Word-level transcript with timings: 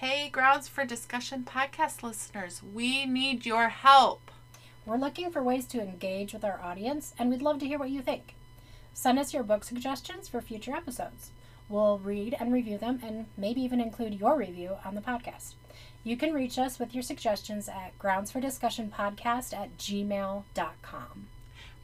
Hey, 0.00 0.30
Grounds 0.30 0.66
for 0.66 0.86
Discussion 0.86 1.44
podcast 1.44 2.02
listeners, 2.02 2.62
we 2.62 3.04
need 3.04 3.44
your 3.44 3.68
help. 3.68 4.30
We're 4.86 4.96
looking 4.96 5.30
for 5.30 5.42
ways 5.42 5.66
to 5.66 5.82
engage 5.82 6.32
with 6.32 6.42
our 6.42 6.58
audience, 6.58 7.12
and 7.18 7.28
we'd 7.28 7.42
love 7.42 7.58
to 7.58 7.66
hear 7.66 7.78
what 7.78 7.90
you 7.90 8.00
think. 8.00 8.34
Send 8.94 9.18
us 9.18 9.34
your 9.34 9.42
book 9.42 9.62
suggestions 9.62 10.26
for 10.26 10.40
future 10.40 10.74
episodes. 10.74 11.32
We'll 11.68 11.98
read 11.98 12.34
and 12.40 12.50
review 12.50 12.78
them 12.78 13.00
and 13.04 13.26
maybe 13.36 13.60
even 13.60 13.78
include 13.78 14.14
your 14.18 14.38
review 14.38 14.78
on 14.86 14.94
the 14.94 15.02
podcast. 15.02 15.52
You 16.02 16.16
can 16.16 16.32
reach 16.32 16.58
us 16.58 16.78
with 16.78 16.94
your 16.94 17.02
suggestions 17.02 17.68
at 17.68 17.98
groundsfordiscussionpodcast 17.98 19.52
at 19.52 19.76
gmail.com. 19.76 21.26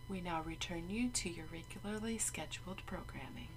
We 0.09 0.21
now 0.23 0.41
return 0.41 0.85
you 0.89 1.11
to 1.11 1.29
your 1.29 1.45
regularly 1.53 2.17
scheduled 2.17 2.81
programming. 2.87 3.49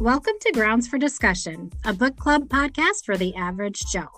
Welcome 0.00 0.36
to 0.40 0.52
Grounds 0.52 0.88
for 0.88 0.96
Discussion, 0.96 1.70
a 1.84 1.92
book 1.92 2.16
club 2.16 2.48
podcast 2.48 3.04
for 3.04 3.18
the 3.18 3.34
average 3.36 3.80
Joe. 3.92 4.08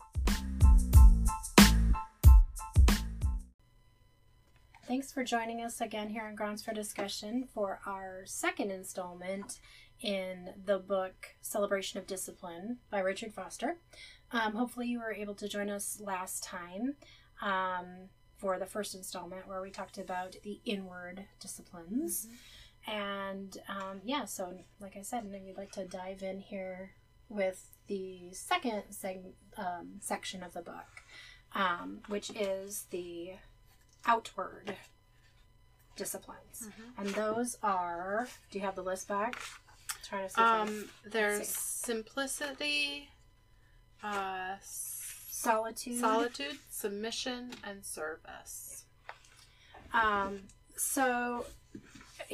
Thanks 4.87 5.11
for 5.11 5.25
joining 5.25 5.61
us 5.61 5.81
again 5.81 6.11
here 6.11 6.23
on 6.23 6.37
Grounds 6.37 6.63
for 6.63 6.73
Discussion 6.73 7.49
for 7.53 7.81
our 7.85 8.23
second 8.27 8.71
installment 8.71 9.59
in 10.01 10.51
the 10.65 10.79
book 10.79 11.35
Celebration 11.41 11.99
of 11.99 12.07
Discipline 12.07 12.79
by 12.89 13.01
Richard 13.01 13.35
Foster. 13.35 13.79
Um, 14.31 14.55
hopefully, 14.55 14.87
you 14.87 15.01
were 15.01 15.13
able 15.13 15.35
to 15.35 15.49
join 15.49 15.69
us 15.69 16.01
last 16.01 16.45
time 16.45 16.95
um, 17.43 18.09
for 18.37 18.57
the 18.57 18.67
first 18.67 18.95
installment 18.95 19.49
where 19.49 19.61
we 19.61 19.73
talked 19.73 19.99
about 19.99 20.37
the 20.45 20.61
inward 20.65 21.25
disciplines. 21.41 22.27
Mm-hmm. 22.27 22.37
And 22.87 23.57
um, 23.69 24.01
yeah, 24.05 24.25
so 24.25 24.55
like 24.81 24.97
I 24.97 25.03
said, 25.03 25.25
and 25.25 25.33
we'd 25.33 25.57
like 25.57 25.73
to 25.73 25.85
dive 25.85 26.23
in 26.23 26.41
here 26.41 26.93
with 27.29 27.69
the 27.87 28.33
second 28.33 28.83
seg- 28.91 29.35
um, 29.57 30.01
section 30.01 30.43
of 30.43 30.53
the 30.53 30.63
book, 30.63 31.03
um, 31.55 32.01
which 32.09 32.31
is 32.31 32.87
the 32.91 33.33
outward 34.07 34.77
disciplines. 35.97 36.69
Mm-hmm. 36.69 37.01
And 37.01 37.15
those 37.15 37.57
are, 37.63 38.29
do 38.51 38.59
you 38.59 38.65
have 38.65 38.75
the 38.75 38.83
list 38.83 39.09
back? 39.09 39.41
I'm 39.91 39.97
trying 40.05 40.29
to 40.29 40.35
see. 40.35 40.41
Um, 40.41 40.89
there's 41.05 41.49
simplicity, 41.49 43.11
uh, 44.03 44.57
solitude, 44.63 46.01
solitude, 46.01 46.59
submission, 46.71 47.51
and 47.65 47.85
service. 47.85 48.85
Um, 49.93 50.41
so 50.77 51.45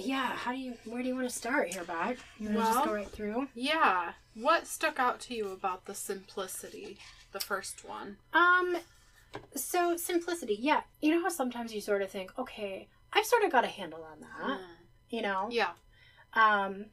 yeah, 0.04 0.26
how 0.36 0.52
do 0.52 0.58
you 0.58 0.74
where 0.84 1.02
do 1.02 1.08
you 1.08 1.14
want 1.14 1.28
to 1.28 1.34
start 1.34 1.72
here, 1.72 1.84
Bob? 1.84 2.16
You 2.38 2.50
want 2.50 2.68
to 2.68 2.72
just 2.74 2.84
go 2.84 2.94
right 2.94 3.08
through? 3.08 3.48
Yeah. 3.54 4.12
What 4.34 4.66
stuck 4.66 4.98
out 4.98 5.20
to 5.20 5.34
you 5.34 5.50
about 5.52 5.86
the 5.86 5.94
simplicity, 5.94 6.98
the 7.32 7.40
first 7.40 7.84
one? 7.84 8.16
Um 8.32 8.76
so 9.54 9.96
simplicity, 9.96 10.56
yeah. 10.60 10.82
You 11.00 11.12
know 11.14 11.22
how 11.22 11.28
sometimes 11.28 11.74
you 11.74 11.80
sort 11.80 12.02
of 12.02 12.10
think, 12.10 12.32
okay, 12.38 12.88
I've 13.12 13.24
sort 13.24 13.44
of 13.44 13.52
got 13.52 13.64
a 13.64 13.68
handle 13.68 14.04
on 14.10 14.20
that. 14.20 14.58
Mm. 14.58 14.64
You 15.10 15.22
know? 15.22 15.48
Yeah. 15.50 15.70
Um 16.34 16.86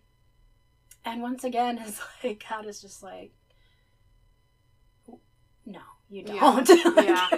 and 1.03 1.21
once 1.21 1.43
again 1.43 1.77
it's 1.85 2.01
like 2.23 2.43
God 2.49 2.65
is 2.65 2.81
just 2.81 3.03
like 3.03 3.31
No, 5.65 5.79
you 6.09 6.23
don't. 6.23 6.69
Yeah. 6.97 7.03
yeah. 7.03 7.29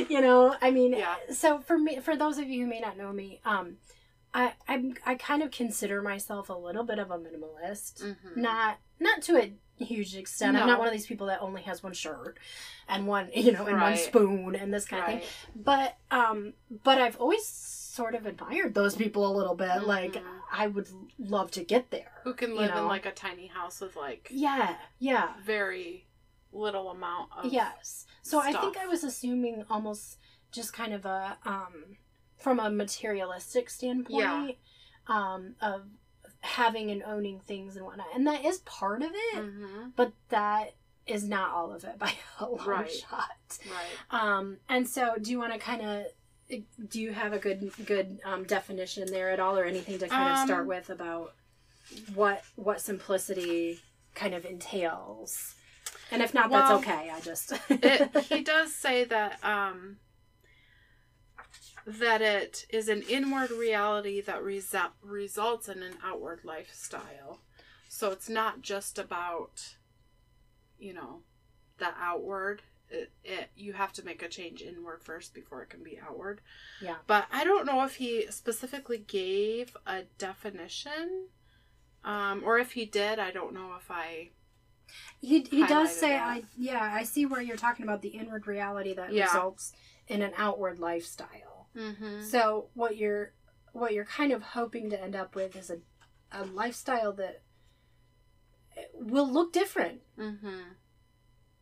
you 0.08 0.20
know, 0.20 0.54
I 0.60 0.70
mean 0.70 0.92
yeah. 0.92 1.16
so 1.32 1.60
for 1.60 1.78
me 1.78 2.00
for 2.00 2.16
those 2.16 2.38
of 2.38 2.48
you 2.48 2.64
who 2.64 2.70
may 2.70 2.80
not 2.80 2.96
know 2.96 3.12
me, 3.12 3.40
um 3.44 3.76
I 4.36 4.52
I 4.68 4.92
I 5.06 5.14
kind 5.14 5.42
of 5.42 5.50
consider 5.50 6.02
myself 6.02 6.50
a 6.50 6.52
little 6.52 6.84
bit 6.84 6.98
of 6.98 7.10
a 7.10 7.18
minimalist. 7.18 8.02
Mm-hmm. 8.02 8.40
Not 8.40 8.78
not 9.00 9.22
to 9.22 9.38
a 9.38 9.52
huge 9.82 10.14
extent. 10.14 10.54
No. 10.54 10.60
I'm 10.60 10.66
not 10.66 10.78
one 10.78 10.88
of 10.88 10.92
these 10.92 11.06
people 11.06 11.28
that 11.28 11.40
only 11.40 11.62
has 11.62 11.82
one 11.82 11.94
shirt 11.94 12.38
and 12.86 13.06
one, 13.06 13.30
you 13.34 13.52
know, 13.52 13.64
and 13.64 13.76
right. 13.76 13.90
one 13.92 13.96
spoon 13.96 14.54
and 14.54 14.72
this 14.72 14.84
kind 14.84 15.02
right. 15.02 15.16
of 15.16 15.20
thing. 15.22 15.30
But 15.56 15.96
um 16.10 16.52
but 16.84 17.00
I've 17.00 17.16
always 17.16 17.46
sort 17.46 18.14
of 18.14 18.26
admired 18.26 18.74
those 18.74 18.94
people 18.94 19.26
a 19.26 19.34
little 19.34 19.54
bit. 19.54 19.68
Mm-hmm. 19.68 19.86
Like 19.86 20.22
I 20.52 20.66
would 20.66 20.88
love 21.18 21.50
to 21.52 21.64
get 21.64 21.90
there. 21.90 22.12
Who 22.24 22.34
can 22.34 22.54
live 22.54 22.68
you 22.68 22.74
know? 22.74 22.82
in 22.82 22.88
like 22.88 23.06
a 23.06 23.12
tiny 23.12 23.46
house 23.46 23.80
with 23.80 23.96
like 23.96 24.28
Yeah, 24.30 24.76
yeah. 24.98 25.30
Very 25.46 26.08
little 26.52 26.90
amount 26.90 27.30
of 27.38 27.50
Yes. 27.50 28.04
So 28.20 28.40
stuff. 28.40 28.54
I 28.54 28.60
think 28.60 28.76
I 28.76 28.86
was 28.86 29.02
assuming 29.02 29.64
almost 29.70 30.18
just 30.52 30.74
kind 30.74 30.92
of 30.92 31.06
a 31.06 31.38
um 31.46 31.96
from 32.38 32.60
a 32.60 32.70
materialistic 32.70 33.70
standpoint 33.70 34.20
yeah. 34.20 34.54
um, 35.08 35.54
of 35.60 35.82
having 36.40 36.90
and 36.90 37.02
owning 37.02 37.40
things 37.40 37.76
and 37.76 37.84
whatnot. 37.84 38.06
And 38.14 38.26
that 38.26 38.44
is 38.44 38.58
part 38.58 39.02
of 39.02 39.10
it, 39.12 39.36
mm-hmm. 39.36 39.88
but 39.96 40.12
that 40.28 40.74
is 41.06 41.24
not 41.24 41.50
all 41.50 41.72
of 41.72 41.84
it 41.84 41.98
by 41.98 42.12
a 42.40 42.48
long 42.48 42.66
right. 42.66 42.90
shot. 42.90 43.58
Right. 43.70 44.20
Um, 44.22 44.58
and 44.68 44.88
so, 44.88 45.14
do 45.20 45.30
you 45.30 45.38
want 45.38 45.52
to 45.52 45.58
kind 45.58 45.82
of 45.82 46.06
do 46.88 47.00
you 47.00 47.12
have 47.12 47.32
a 47.32 47.38
good 47.38 47.72
good 47.84 48.20
um, 48.24 48.44
definition 48.44 49.10
there 49.10 49.30
at 49.30 49.40
all, 49.40 49.58
or 49.58 49.64
anything 49.64 49.98
to 49.98 50.08
kind 50.08 50.32
of 50.32 50.38
start 50.44 50.62
um, 50.62 50.66
with 50.68 50.90
about 50.90 51.34
what 52.14 52.42
what 52.54 52.80
simplicity 52.80 53.80
kind 54.14 54.34
of 54.34 54.44
entails? 54.44 55.54
And 56.10 56.22
if 56.22 56.34
not, 56.34 56.50
well, 56.50 56.68
that's 56.68 56.86
okay. 56.86 57.10
I 57.10 57.20
just 57.20 57.52
it, 57.68 58.16
he 58.28 58.42
does 58.42 58.72
say 58.72 59.04
that 59.04 59.42
um, 59.44 59.96
that 61.86 62.20
it 62.20 62.66
is 62.68 62.88
an 62.88 63.02
inward 63.08 63.52
reality 63.52 64.20
that 64.20 64.42
resu- 64.42 64.90
results 65.02 65.68
in 65.68 65.82
an 65.82 65.94
outward 66.04 66.40
lifestyle. 66.42 67.40
So 67.88 68.10
it's 68.10 68.28
not 68.28 68.60
just 68.60 68.98
about, 68.98 69.76
you 70.78 70.92
know, 70.92 71.20
the 71.78 71.90
outward. 71.98 72.62
It, 72.90 73.12
it, 73.24 73.50
you 73.56 73.72
have 73.72 73.92
to 73.94 74.04
make 74.04 74.22
a 74.22 74.28
change 74.28 74.62
inward 74.62 75.02
first 75.02 75.32
before 75.32 75.62
it 75.62 75.70
can 75.70 75.82
be 75.82 75.98
outward. 75.98 76.40
Yeah. 76.82 76.96
But 77.06 77.26
I 77.32 77.44
don't 77.44 77.66
know 77.66 77.84
if 77.84 77.96
he 77.96 78.26
specifically 78.30 78.98
gave 78.98 79.76
a 79.86 80.02
definition, 80.18 81.28
um, 82.04 82.42
or 82.44 82.58
if 82.58 82.72
he 82.72 82.84
did. 82.84 83.18
I 83.18 83.30
don't 83.30 83.54
know 83.54 83.72
if 83.78 83.90
I. 83.90 84.30
He 85.20 85.40
he 85.40 85.66
does 85.66 85.94
say 85.94 86.10
that. 86.10 86.22
I 86.22 86.42
yeah 86.56 86.92
I 86.94 87.02
see 87.02 87.26
where 87.26 87.40
you're 87.40 87.56
talking 87.56 87.84
about 87.84 88.02
the 88.02 88.10
inward 88.10 88.46
reality 88.46 88.94
that 88.94 89.12
yeah. 89.12 89.24
results 89.24 89.72
in 90.06 90.22
an 90.22 90.32
outward 90.36 90.78
lifestyle. 90.78 91.55
Mm-hmm. 91.76 92.22
So 92.22 92.68
what 92.74 92.96
you're 92.96 93.32
what 93.72 93.92
you're 93.92 94.04
kind 94.06 94.32
of 94.32 94.42
hoping 94.42 94.90
to 94.90 95.00
end 95.00 95.14
up 95.14 95.34
with 95.34 95.54
is 95.56 95.70
a 95.70 95.78
a 96.32 96.44
lifestyle 96.44 97.12
that 97.14 97.42
will 98.94 99.30
look 99.30 99.52
different. 99.52 100.00
Mm-hmm. 100.18 100.72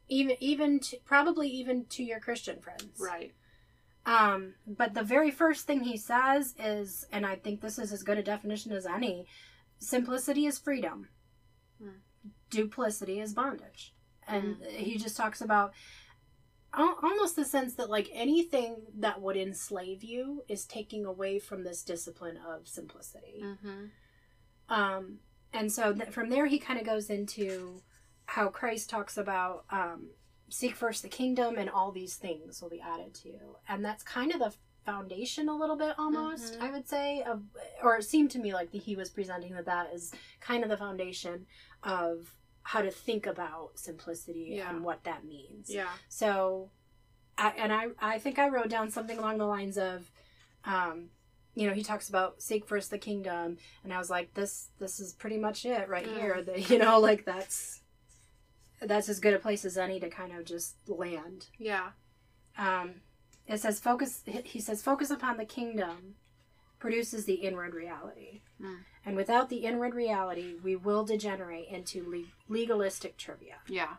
Even 0.09 0.37
even 0.41 0.81
to, 0.81 0.97
probably 1.05 1.49
even 1.49 1.87
to 1.91 2.03
your 2.03 2.21
Christian 2.21 2.61
friends. 2.61 3.01
Right. 3.01 3.35
Um, 4.07 4.55
but 4.67 4.93
the 4.93 5.03
very 5.03 5.31
first 5.31 5.67
thing 5.67 5.85
he 5.85 5.97
says 5.97 6.55
is, 6.59 7.07
and 7.11 7.25
I 7.25 7.37
think 7.37 7.61
this 7.61 7.79
is 7.79 7.91
as 7.91 8.03
good 8.03 8.19
a 8.19 8.23
definition 8.23 8.73
as 8.73 8.87
any, 8.87 9.27
simplicity 9.79 10.45
is 10.45 10.59
freedom. 10.59 11.09
Mm. 11.83 12.01
Duplicity 12.51 13.21
is 13.21 13.33
bondage. 13.33 13.95
And 14.29 14.57
mm. 14.57 14.71
he 14.71 14.99
just 14.99 15.17
talks 15.17 15.41
about 15.41 15.73
almost 16.77 17.37
the 17.37 17.45
sense 17.45 17.75
that 17.75 17.91
like 17.91 18.11
anything 18.13 18.77
that 18.99 19.21
would 19.21 19.37
enslave 19.37 20.03
you 20.03 20.43
is 20.49 20.65
taking 20.65 21.05
away 21.05 21.39
from 21.39 21.65
this 21.65 21.83
discipline 21.83 22.39
of 22.49 22.67
simplicity 22.67 23.43
mm-hmm. 23.43 23.85
um, 24.69 25.19
and 25.53 25.71
so 25.73 25.93
th- 25.93 26.11
from 26.11 26.31
there 26.31 26.47
he 26.47 26.59
kind 26.59 26.79
of 26.79 26.87
goes 26.87 27.11
into 27.11 27.81
how 28.27 28.49
christ 28.49 28.89
talks 28.89 29.17
about 29.17 29.65
um, 29.71 30.09
seek 30.49 30.75
first 30.75 31.03
the 31.03 31.09
kingdom 31.09 31.57
and 31.57 31.71
all 31.71 31.93
these 31.93 32.17
things 32.17 32.61
will 32.61 32.71
be 32.71 32.81
added 32.81 33.15
to 33.15 33.29
you 33.29 33.57
and 33.69 33.85
that's 33.85 34.03
kind 34.03 34.33
of 34.33 34.39
the 34.39 34.53
foundation 34.85 35.49
a 35.49 35.57
little 35.57 35.77
bit 35.77 35.95
almost 35.99 36.55
mm-hmm. 36.55 36.63
i 36.63 36.71
would 36.71 36.87
say 36.87 37.23
of 37.23 37.43
or 37.83 37.97
it 37.97 38.05
seemed 38.05 38.31
to 38.31 38.39
me 38.39 38.53
like 38.53 38.71
the, 38.71 38.79
he 38.79 38.97
was 38.97 39.09
presenting 39.09 39.55
that 39.55 39.65
that 39.65 39.89
is 39.95 40.13
kind 40.41 40.63
of 40.63 40.69
the 40.69 40.77
foundation 40.77 41.47
of 41.83 42.35
how 42.65 42.81
to 42.81 42.91
think 42.91 43.27
about 43.27 43.79
simplicity 43.79 44.55
yeah. 44.57 44.71
and 44.71 44.83
what 44.83 45.05
that 45.05 45.25
means. 45.25 45.69
Yeah. 45.69 45.91
So, 46.09 46.71
I, 47.37 47.51
and 47.59 47.73
I, 47.73 47.89
I 48.01 48.19
think 48.19 48.39
I 48.39 48.49
wrote 48.49 48.71
down 48.71 48.91
something 48.91 49.19
along 49.19 49.39
the 49.39 49.47
lines 49.47 49.77
of, 49.77 50.11
um, 50.65 51.11
you 51.55 51.69
know, 51.69 51.75
he 51.75 51.83
talks 51.83 52.09
about 52.09 52.43
seek 52.43 52.67
first 52.67 52.91
the 52.91 52.99
kingdom, 52.99 53.59
and 53.85 53.93
I 53.93 53.99
was 53.99 54.11
like, 54.11 54.35
this, 54.35 54.71
this 54.81 54.99
is 54.99 55.13
pretty 55.13 55.37
much 55.37 55.65
it 55.67 55.89
right 55.89 56.07
mm. 56.07 56.17
here. 56.17 56.43
That 56.47 56.71
you 56.71 56.79
know, 56.79 56.99
like 56.99 57.27
that's, 57.27 57.83
that's 58.81 59.09
as 59.11 59.21
good 59.21 59.35
a 59.35 59.39
place 59.39 59.65
as 59.65 59.77
any 59.77 60.01
to 60.01 60.09
kind 60.09 60.33
of 60.33 60.47
just 60.47 60.77
land. 60.89 61.47
Yeah. 61.59 61.91
Um, 62.57 63.03
it 63.47 63.61
says 63.61 63.79
focus. 63.79 64.23
He 64.45 64.61
says 64.61 64.83
focus 64.83 65.11
upon 65.11 65.37
the 65.37 65.45
kingdom, 65.45 66.15
produces 66.79 67.27
the 67.27 67.35
inward 67.35 67.75
reality. 67.75 68.41
Mm. 68.61 68.79
And 69.07 69.17
without 69.17 69.51
the 69.51 69.59
inward 69.59 69.95
reality, 69.95 70.55
we 70.63 70.77
will 70.77 71.05
degenerate 71.05 71.69
into 71.69 72.09
le- 72.09 72.33
legalistic 72.49 73.17
trivia. 73.17 73.57
Yeah. 73.69 73.97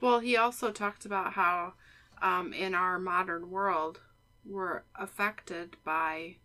Well, 0.00 0.20
he 0.20 0.36
also 0.36 0.72
talked 0.72 1.04
about 1.04 1.34
how 1.34 1.74
um, 2.20 2.52
in 2.52 2.74
our 2.74 2.98
modern 2.98 3.50
world, 3.50 4.00
we're 4.44 4.82
affected 4.98 5.76
by 5.84 6.36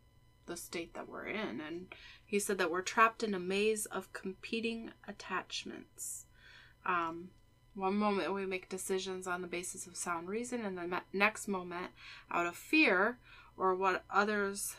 the 0.46 0.58
state 0.58 0.94
that 0.94 1.10
we're 1.10 1.28
in. 1.28 1.62
And 1.62 1.88
he 2.26 2.40
said 2.40 2.58
that 2.58 2.72
we're 2.72 2.82
trapped 2.82 3.24
in 3.24 3.34
a 3.34 3.40
maze 3.40 3.86
of 3.88 4.14
competing 4.14 4.92
attachments. 5.08 6.26
Um, 6.86 7.30
one 7.74 7.96
moment 7.96 8.34
we 8.34 8.46
make 8.46 8.70
decisions 8.70 9.28
on 9.28 9.42
the 9.42 9.48
basis 9.48 9.86
of 9.86 9.98
sound 9.98 10.30
reason, 10.30 10.64
and 10.64 10.78
the 10.78 11.02
next 11.12 11.48
moment, 11.48 11.88
out 12.32 12.46
of 12.46 12.56
fear 12.56 13.18
or 13.58 13.76
what 13.76 14.06
others 14.10 14.76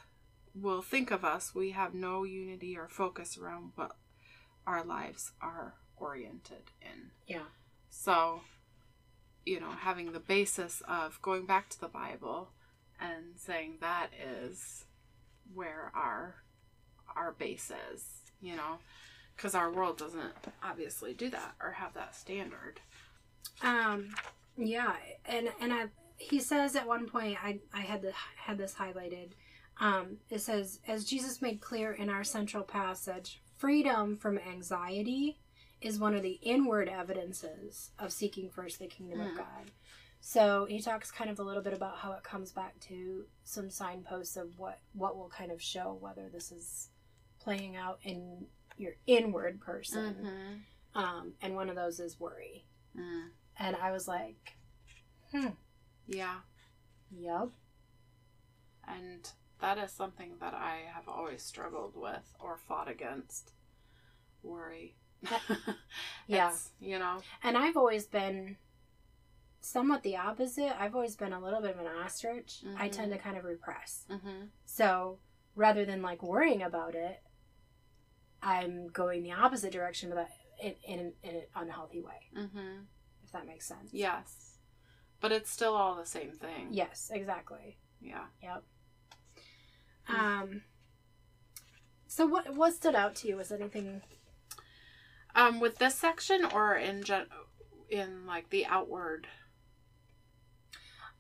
will 0.61 0.82
think 0.82 1.11
of 1.11 1.25
us, 1.25 1.55
we 1.55 1.70
have 1.70 1.94
no 1.94 2.25
unity 2.25 2.76
or 2.76 2.88
focus 2.88 3.37
around 3.37 3.73
what 3.75 3.97
our 4.67 4.85
lives 4.85 5.32
are 5.41 5.75
oriented 5.97 6.70
in. 6.81 7.11
Yeah. 7.26 7.47
So, 7.91 8.41
you 9.44 9.61
know, 9.61 9.70
having 9.70 10.12
the 10.12 10.20
basis 10.20 10.82
of 10.88 11.20
going 11.23 11.47
back 11.47 11.69
to 11.70 11.81
the 11.81 11.88
Bible 11.88 12.50
and 13.00 13.37
saying 13.37 13.79
that 13.81 14.08
is 14.19 14.85
where 15.55 15.93
our 15.94 16.37
our 17.14 17.32
base 17.32 17.73
is, 17.93 18.05
you 18.41 18.56
know, 18.56 18.79
because 19.37 19.55
our 19.55 19.70
world 19.70 19.97
doesn't 19.97 20.35
obviously 20.62 21.14
do 21.14 21.31
that 21.31 21.55
or 21.62 21.73
have 21.73 21.94
that 21.94 22.14
standard. 22.14 22.81
Um, 23.62 24.14
yeah, 24.56 24.97
and 25.25 25.49
and 25.61 25.73
I 25.73 25.87
he 26.19 26.41
says 26.41 26.76
at 26.76 26.87
one 26.87 27.06
point 27.06 27.38
I 27.43 27.61
I 27.73 27.81
had 27.81 28.03
the 28.03 28.12
had 28.37 28.58
this 28.58 28.75
highlighted. 28.75 29.31
Um, 29.78 30.19
it 30.31 30.40
says 30.40 30.81
as 30.88 31.05
Jesus 31.05 31.43
made 31.43 31.61
clear 31.61 31.93
in 31.93 32.08
our 32.08 32.25
central 32.25 32.62
passage, 32.62 33.40
freedom 33.56 34.17
from 34.17 34.38
anxiety 34.38 35.38
is 35.81 35.99
one 35.99 36.14
of 36.14 36.23
the 36.23 36.38
inward 36.43 36.88
evidences 36.88 37.90
of 37.99 38.12
seeking 38.12 38.49
first 38.49 38.78
the 38.78 38.87
kingdom 38.87 39.20
mm. 39.20 39.31
of 39.31 39.37
God. 39.37 39.70
So 40.20 40.67
he 40.69 40.81
talks 40.81 41.11
kind 41.11 41.31
of 41.31 41.38
a 41.38 41.43
little 41.43 41.62
bit 41.62 41.73
about 41.73 41.99
how 41.99 42.12
it 42.12 42.23
comes 42.23 42.50
back 42.50 42.78
to 42.88 43.25
some 43.44 43.70
signposts 43.70 44.37
of 44.37 44.58
what 44.58 44.81
what 44.93 45.17
will 45.17 45.28
kind 45.28 45.52
of 45.52 45.62
show 45.62 45.96
whether 46.00 46.29
this 46.32 46.50
is 46.50 46.88
playing 47.38 47.76
out 47.76 47.99
in 48.02 48.46
your 48.76 48.94
inward 49.06 49.61
person. 49.61 50.17
Mm-hmm. 50.20 51.00
Um, 51.00 51.32
and 51.43 51.55
one 51.55 51.69
of 51.69 51.76
those 51.76 52.00
is 52.00 52.19
worry. 52.19 52.64
Mm. 52.99 53.29
And 53.58 53.76
I 53.76 53.93
was 53.93 54.08
like, 54.08 54.56
hmm. 55.31 55.49
Yeah. 56.08 56.37
Yep. 57.17 57.50
And 58.88 59.31
that 59.67 59.79
is 59.79 59.91
something 59.91 60.35
that 60.41 60.55
I 60.55 60.83
have 60.95 61.09
always 61.09 61.43
struggled 61.43 61.97
with 61.97 62.37
or 62.39 62.57
fought 62.57 62.89
against. 62.89 63.51
Worry. 64.45 64.95
yeah. 66.29 66.53
you 66.79 67.01
know. 67.01 67.19
And 67.43 67.59
I've 67.59 67.77
always 67.77 68.07
been 68.07 68.59
somewhat 69.61 70.05
the 70.05 70.17
opposite. 70.17 70.73
I've 70.81 70.95
always 70.95 71.17
been 71.17 71.33
a 71.33 71.43
little 71.43 71.61
bit 71.61 71.73
of 71.73 71.81
an 71.81 71.89
ostrich. 71.89 72.61
Mm-hmm. 72.65 72.81
I 72.81 72.89
tend 72.89 73.11
to 73.11 73.19
kind 73.19 73.37
of 73.37 73.45
repress. 73.45 74.05
Mm-hmm. 74.09 74.45
So 74.67 75.19
rather 75.57 75.85
than 75.85 76.01
like 76.01 76.23
worrying 76.23 76.63
about 76.63 76.95
it, 76.95 77.21
I'm 78.41 78.87
going 78.87 79.25
the 79.25 79.33
opposite 79.33 79.73
direction, 79.73 80.13
but 80.15 80.29
in, 80.63 80.77
in, 80.87 81.13
in 81.25 81.37
an 81.37 81.43
unhealthy 81.57 82.03
way. 82.03 82.31
Mm-hmm. 82.39 82.83
If 83.25 83.33
that 83.33 83.49
makes 83.49 83.67
sense. 83.67 83.91
Yes. 83.91 84.59
But 85.21 85.33
it's 85.33 85.51
still 85.51 85.75
all 85.75 85.97
the 85.97 86.07
same 86.07 86.31
thing. 86.31 86.69
Yes, 86.71 87.11
exactly. 87.13 87.79
Yeah. 88.01 88.27
Yep. 88.41 88.63
Um. 90.08 90.62
So 92.06 92.26
what 92.26 92.55
what 92.55 92.75
stood 92.75 92.94
out 92.94 93.14
to 93.17 93.29
you? 93.29 93.37
Was 93.37 93.53
anything? 93.53 94.03
Um, 95.35 95.61
with 95.61 95.79
this 95.79 95.94
section 95.94 96.47
or 96.47 96.75
in 96.75 97.03
gen- 97.03 97.26
in 97.91 98.26
like 98.26 98.50
the 98.50 98.67
outward 98.67 99.26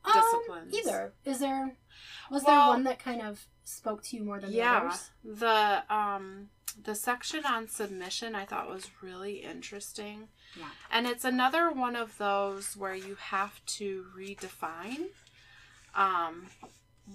um, 0.04 0.12
disciplines? 0.14 0.74
Either. 0.74 1.12
Is 1.24 1.40
there 1.40 1.76
was 2.30 2.44
well, 2.44 2.68
there 2.68 2.68
one 2.68 2.84
that 2.84 2.98
kind 2.98 3.22
of 3.22 3.46
spoke 3.64 4.02
to 4.04 4.16
you 4.16 4.24
more 4.24 4.40
than 4.40 4.52
yeah, 4.52 4.80
the 4.80 4.86
others? 4.86 5.10
The 5.24 5.94
um 5.94 6.48
the 6.82 6.94
section 6.94 7.44
on 7.44 7.68
submission 7.68 8.34
I 8.34 8.44
thought 8.44 8.68
was 8.68 8.90
really 9.02 9.36
interesting. 9.36 10.28
Yeah. 10.56 10.68
And 10.90 11.06
it's 11.06 11.24
another 11.24 11.70
one 11.70 11.96
of 11.96 12.18
those 12.18 12.76
where 12.76 12.94
you 12.94 13.16
have 13.16 13.64
to 13.66 14.06
redefine 14.16 15.08
um, 15.94 16.46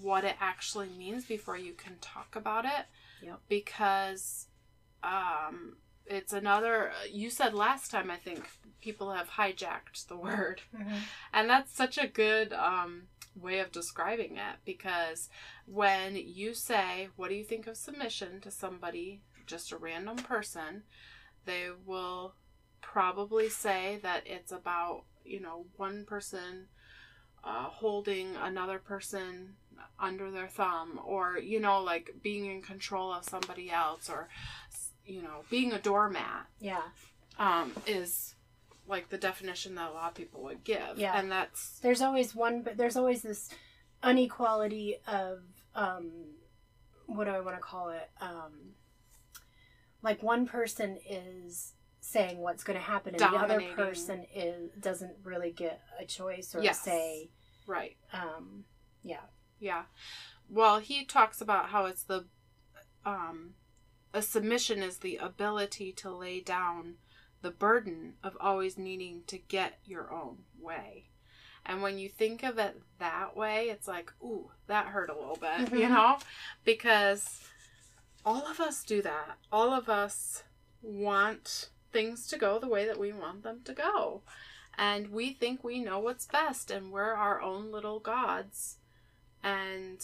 what 0.02 0.24
it 0.24 0.36
actually 0.40 0.90
means 0.90 1.26
before 1.26 1.58
you 1.58 1.74
can 1.74 1.98
talk 2.00 2.36
about 2.36 2.66
it. 2.66 2.86
Yep. 3.22 3.42
Because 3.50 4.48
um, 5.04 5.78
it's 6.06 6.34
another, 6.34 6.92
you 7.12 7.30
said 7.30 7.54
last 7.54 7.92
time, 7.92 8.10
I 8.10 8.18
think, 8.18 8.50
people 8.82 9.12
have 9.12 9.30
hijacked 9.30 10.08
the 10.08 10.18
word. 10.18 10.62
Mm-hmm. 10.76 10.96
And 11.34 11.50
that's 11.50 11.76
such 11.76 11.98
a 11.98 12.08
good 12.08 12.54
um, 12.54 13.04
way 13.40 13.60
of 13.60 13.72
describing 13.72 14.38
it 14.38 14.58
because 14.66 15.30
when 15.66 16.16
you 16.16 16.54
say, 16.54 17.10
What 17.16 17.30
do 17.30 17.36
you 17.36 17.44
think 17.44 17.68
of 17.68 17.78
submission 17.78 18.42
to 18.42 18.50
somebody 18.50 19.22
just 19.46 19.72
a 19.72 19.78
random 19.78 20.18
person, 20.18 20.84
they 21.46 21.68
will 21.86 22.36
probably 22.82 23.50
say 23.50 24.00
that 24.02 24.24
it's 24.26 24.52
about, 24.52 25.04
you 25.26 25.40
know, 25.40 25.66
one 25.76 26.06
person 26.06 26.68
uh, 27.44 27.66
holding 27.66 28.36
another 28.36 28.80
person 28.80 29.56
under 30.00 30.32
their 30.32 30.48
thumb 30.48 31.00
or, 31.06 31.38
you 31.38 31.60
know, 31.60 31.82
like 31.82 32.16
being 32.22 32.46
in 32.46 32.62
control 32.62 33.14
of 33.14 33.24
somebody 33.24 33.70
else 33.70 34.10
or, 34.10 34.30
you 35.06 35.22
know, 35.22 35.44
being 35.50 35.74
a 35.74 35.80
doormat. 35.80 36.48
Yeah. 36.60 36.82
Um, 37.40 37.74
is 37.88 38.36
like 38.88 39.10
the 39.10 39.18
definition 39.18 39.76
that 39.76 39.90
a 39.90 39.94
lot 39.94 40.10
of 40.10 40.16
people 40.16 40.44
would 40.44 40.64
give. 40.64 40.98
Yeah. 40.98 41.18
And 41.18 41.32
that's. 41.32 41.80
There's 41.80 42.02
always 42.02 42.36
one, 42.36 42.62
but 42.62 42.78
there's 42.78 42.98
always 42.98 43.22
this 43.22 43.50
inequality 44.04 44.98
of, 45.08 45.40
um, 45.76 46.12
what 47.06 47.26
do 47.26 47.32
I 47.32 47.42
want 47.42 47.58
to 47.58 47.62
call 47.62 47.90
it? 47.90 48.10
Um, 48.20 48.76
like 50.02 50.24
one 50.24 50.48
person 50.48 50.98
is 51.08 51.74
saying 52.02 52.40
what's 52.40 52.64
going 52.64 52.78
to 52.78 52.84
happen 52.84 53.14
and 53.14 53.20
Dominating. 53.20 53.68
the 53.68 53.74
other 53.74 53.90
person 53.90 54.26
is 54.34 54.72
doesn't 54.80 55.16
really 55.24 55.52
get 55.52 55.82
a 56.00 56.06
choice 56.06 56.54
or 56.56 56.62
yes. 56.62 56.82
say 56.82 57.30
right 57.68 57.96
um 58.12 58.66
yeah 59.04 59.28
yeah 59.60 59.84
well 60.50 60.80
he 60.80 61.06
talks 61.06 61.42
about 61.42 61.70
how 61.70 61.86
it's 61.86 62.04
the 62.04 62.26
um 63.06 63.54
a 64.14 64.22
submission 64.22 64.84
is 64.84 64.98
the 64.98 65.18
ability 65.18 65.92
to 65.94 66.10
lay 66.10 66.42
down 66.42 66.96
the 67.42 67.52
burden 67.52 68.14
of 68.24 68.36
always 68.40 68.78
needing 68.78 69.22
to 69.28 69.38
get 69.38 69.80
your 69.86 70.12
own 70.12 70.40
way 70.60 71.10
and 71.66 71.82
when 71.82 71.98
you 71.98 72.10
think 72.10 72.44
of 72.44 72.58
it 72.58 72.82
that 73.00 73.38
way 73.38 73.70
it's 73.70 73.88
like 73.88 74.12
ooh 74.24 74.50
that 74.68 74.88
hurt 74.88 75.10
a 75.10 75.16
little 75.16 75.38
bit 75.40 75.68
mm-hmm. 75.68 75.76
you 75.76 75.88
know 75.88 76.18
because 76.66 77.42
all 78.26 78.46
of 78.48 78.60
us 78.60 78.84
do 78.84 79.02
that. 79.02 79.38
All 79.52 79.74
of 79.74 79.90
us 79.90 80.44
want 80.82 81.70
things 81.92 82.28
to 82.28 82.38
go 82.38 82.60
the 82.60 82.68
way 82.68 82.86
that 82.86 83.00
we 83.00 83.12
want 83.12 83.44
them 83.44 83.62
to 83.66 83.74
go. 83.74 84.22
And 84.78 85.12
we 85.12 85.34
think 85.34 85.64
we 85.64 85.80
know 85.80 86.00
what's 86.00 86.26
best 86.26 86.72
and 86.72 86.92
we're 86.92 87.14
our 87.14 87.42
own 87.42 87.72
little 87.72 88.00
gods. 88.00 88.78
And, 89.44 90.00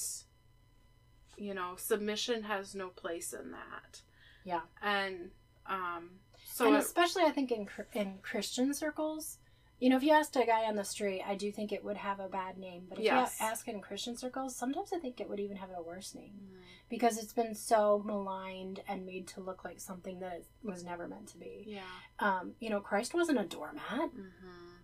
you 1.38 1.54
know, 1.54 1.74
submission 1.78 2.44
has 2.44 2.76
no 2.76 2.90
place 2.90 3.34
in 3.34 3.52
that. 3.52 4.02
Yeah. 4.44 4.62
And, 4.82 5.32
um, 5.68 6.10
so. 6.46 6.68
And 6.68 6.78
especially, 6.78 7.24
I 7.24 7.32
think, 7.32 7.52
in, 7.52 7.68
in 7.94 8.16
Christian 8.22 8.74
circles, 8.74 9.38
you 9.80 9.90
know, 9.90 9.98
if 9.98 10.04
you 10.04 10.12
asked 10.12 10.36
a 10.36 10.46
guy 10.46 10.64
on 10.64 10.76
the 10.76 10.84
street, 10.84 11.22
I 11.28 11.36
do 11.36 11.52
think 11.52 11.72
it 11.72 11.84
would 11.84 11.98
have 11.98 12.20
a 12.20 12.28
bad 12.28 12.58
name. 12.58 12.84
But 12.90 12.98
if 12.98 13.06
yes. 13.06 13.38
you 13.40 13.46
ask 13.46 13.68
in 13.68 13.80
Christian 13.80 14.18
circles, 14.18 14.56
sometimes 14.56 14.92
I 14.92 14.98
think 14.98 15.22
it 15.22 15.30
would 15.30 15.40
even 15.40 15.58
have 15.58 15.70
a 15.70 15.82
worse 15.82 16.16
name 16.16 16.34
mm. 16.34 16.58
because 16.90 17.18
it's 17.20 17.34
been 17.34 17.54
so 17.54 18.02
maligned 18.04 18.82
and 18.88 19.06
made 19.06 19.28
to 19.30 19.42
look 19.42 19.64
like 19.64 19.80
something 19.80 20.20
that 20.20 20.34
it 20.34 20.46
was 20.64 20.84
never 20.84 21.08
meant 21.08 21.28
to 21.28 21.38
be. 21.38 21.64
Yeah. 21.68 21.82
Um, 22.20 22.54
you 22.60 22.72
know, 22.72 22.80
Christ 22.80 23.14
wasn't 23.14 23.40
a 23.40 23.44
doormat. 23.44 23.84
Mm-hmm. 23.86 24.78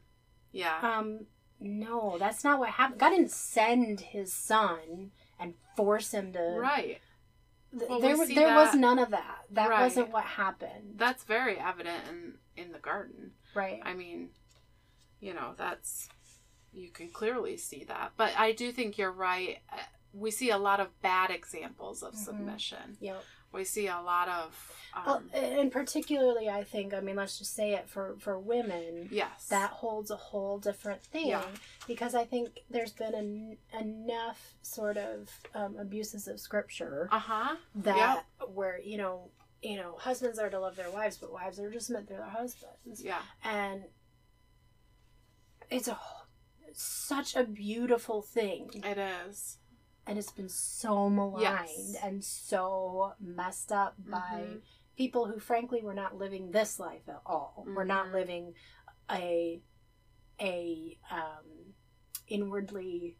Yeah. 0.51 0.77
Um, 0.81 1.25
no, 1.59 2.17
that's 2.19 2.43
not 2.43 2.59
what 2.59 2.69
happened. 2.69 2.99
God 2.99 3.09
didn't 3.09 3.31
send 3.31 3.99
His 3.99 4.31
Son 4.31 5.11
and 5.39 5.55
force 5.75 6.11
him 6.11 6.33
to. 6.33 6.39
Right. 6.39 6.99
well, 7.71 7.99
there, 7.99 8.15
there 8.15 8.27
that... 8.27 8.55
was 8.55 8.75
none 8.75 8.99
of 8.99 9.09
that. 9.09 9.39
That 9.49 9.69
right. 9.69 9.81
wasn't 9.81 10.11
what 10.11 10.25
happened. 10.25 10.95
That's 10.97 11.23
very 11.23 11.57
evident 11.57 12.03
in 12.09 12.33
in 12.55 12.71
the 12.71 12.79
garden. 12.79 13.31
Right. 13.55 13.81
I 13.83 13.93
mean, 13.93 14.29
you 15.23 15.33
know, 15.33 15.53
that's 15.57 16.09
you 16.73 16.89
can 16.89 17.09
clearly 17.09 17.55
see 17.55 17.85
that. 17.85 18.11
But 18.17 18.33
I 18.37 18.51
do 18.51 18.71
think 18.71 18.97
you're 18.97 19.11
right. 19.11 19.59
We 20.13 20.31
see 20.31 20.49
a 20.49 20.57
lot 20.57 20.79
of 20.79 21.01
bad 21.01 21.31
examples 21.31 22.03
of 22.03 22.13
mm-hmm. 22.13 22.23
submission. 22.23 22.97
Yep. 22.99 23.23
We 23.53 23.63
see 23.63 23.87
a 23.87 24.01
lot 24.01 24.27
of. 24.27 24.71
Um, 24.95 25.03
well, 25.05 25.23
and 25.33 25.71
particularly, 25.71 26.49
I 26.49 26.63
think, 26.63 26.93
I 26.93 26.99
mean, 26.99 27.15
let's 27.15 27.37
just 27.37 27.55
say 27.55 27.73
it 27.73 27.87
for 27.87 28.15
for 28.19 28.37
women. 28.37 29.07
Yes. 29.11 29.47
That 29.47 29.69
holds 29.69 30.11
a 30.11 30.15
whole 30.15 30.57
different 30.57 31.03
thing 31.03 31.27
yeah. 31.27 31.45
because 31.87 32.15
I 32.15 32.25
think 32.25 32.59
there's 32.69 32.91
been 32.91 33.57
enough 33.79 34.55
sort 34.61 34.97
of 34.97 35.29
um, 35.55 35.77
abuses 35.79 36.27
of 36.27 36.39
scripture. 36.39 37.07
Uh 37.11 37.19
huh. 37.19 37.55
That 37.75 38.25
yep. 38.39 38.49
where 38.49 38.79
you 38.79 38.97
know 38.97 39.29
you 39.61 39.77
know 39.77 39.95
husbands 39.99 40.37
are 40.37 40.49
to 40.49 40.59
love 40.59 40.75
their 40.75 40.91
wives, 40.91 41.17
but 41.17 41.31
wives 41.31 41.59
are 41.59 41.71
just 41.71 41.89
meant 41.89 42.07
to 42.07 42.13
their 42.13 42.25
husbands. 42.25 43.01
Yeah. 43.01 43.21
And 43.43 43.83
it's 45.69 45.87
a 45.87 45.97
such 46.73 47.35
a 47.35 47.43
beautiful 47.43 48.21
thing. 48.21 48.69
It 48.73 48.97
is. 48.97 49.57
and 50.05 50.17
it's 50.19 50.31
been 50.31 50.49
so 50.49 51.09
maligned 51.09 51.41
Yes. 51.43 51.95
and 52.03 52.21
so 52.25 53.13
messed 53.21 53.71
up 53.71 53.95
by 54.05 54.43
Mhm. 54.49 54.61
people 54.97 55.27
who 55.27 55.39
frankly 55.39 55.81
were 55.81 55.93
not 55.93 56.17
living 56.17 56.51
this 56.51 56.77
life 56.77 57.07
at 57.07 57.21
all 57.25 57.63
we're 57.65 57.85
not 57.85 58.07
Mhm. 58.07 58.11
living 58.11 58.53
a 59.09 59.61
a 60.41 60.99
um 61.09 61.73
inwardly 62.27 63.17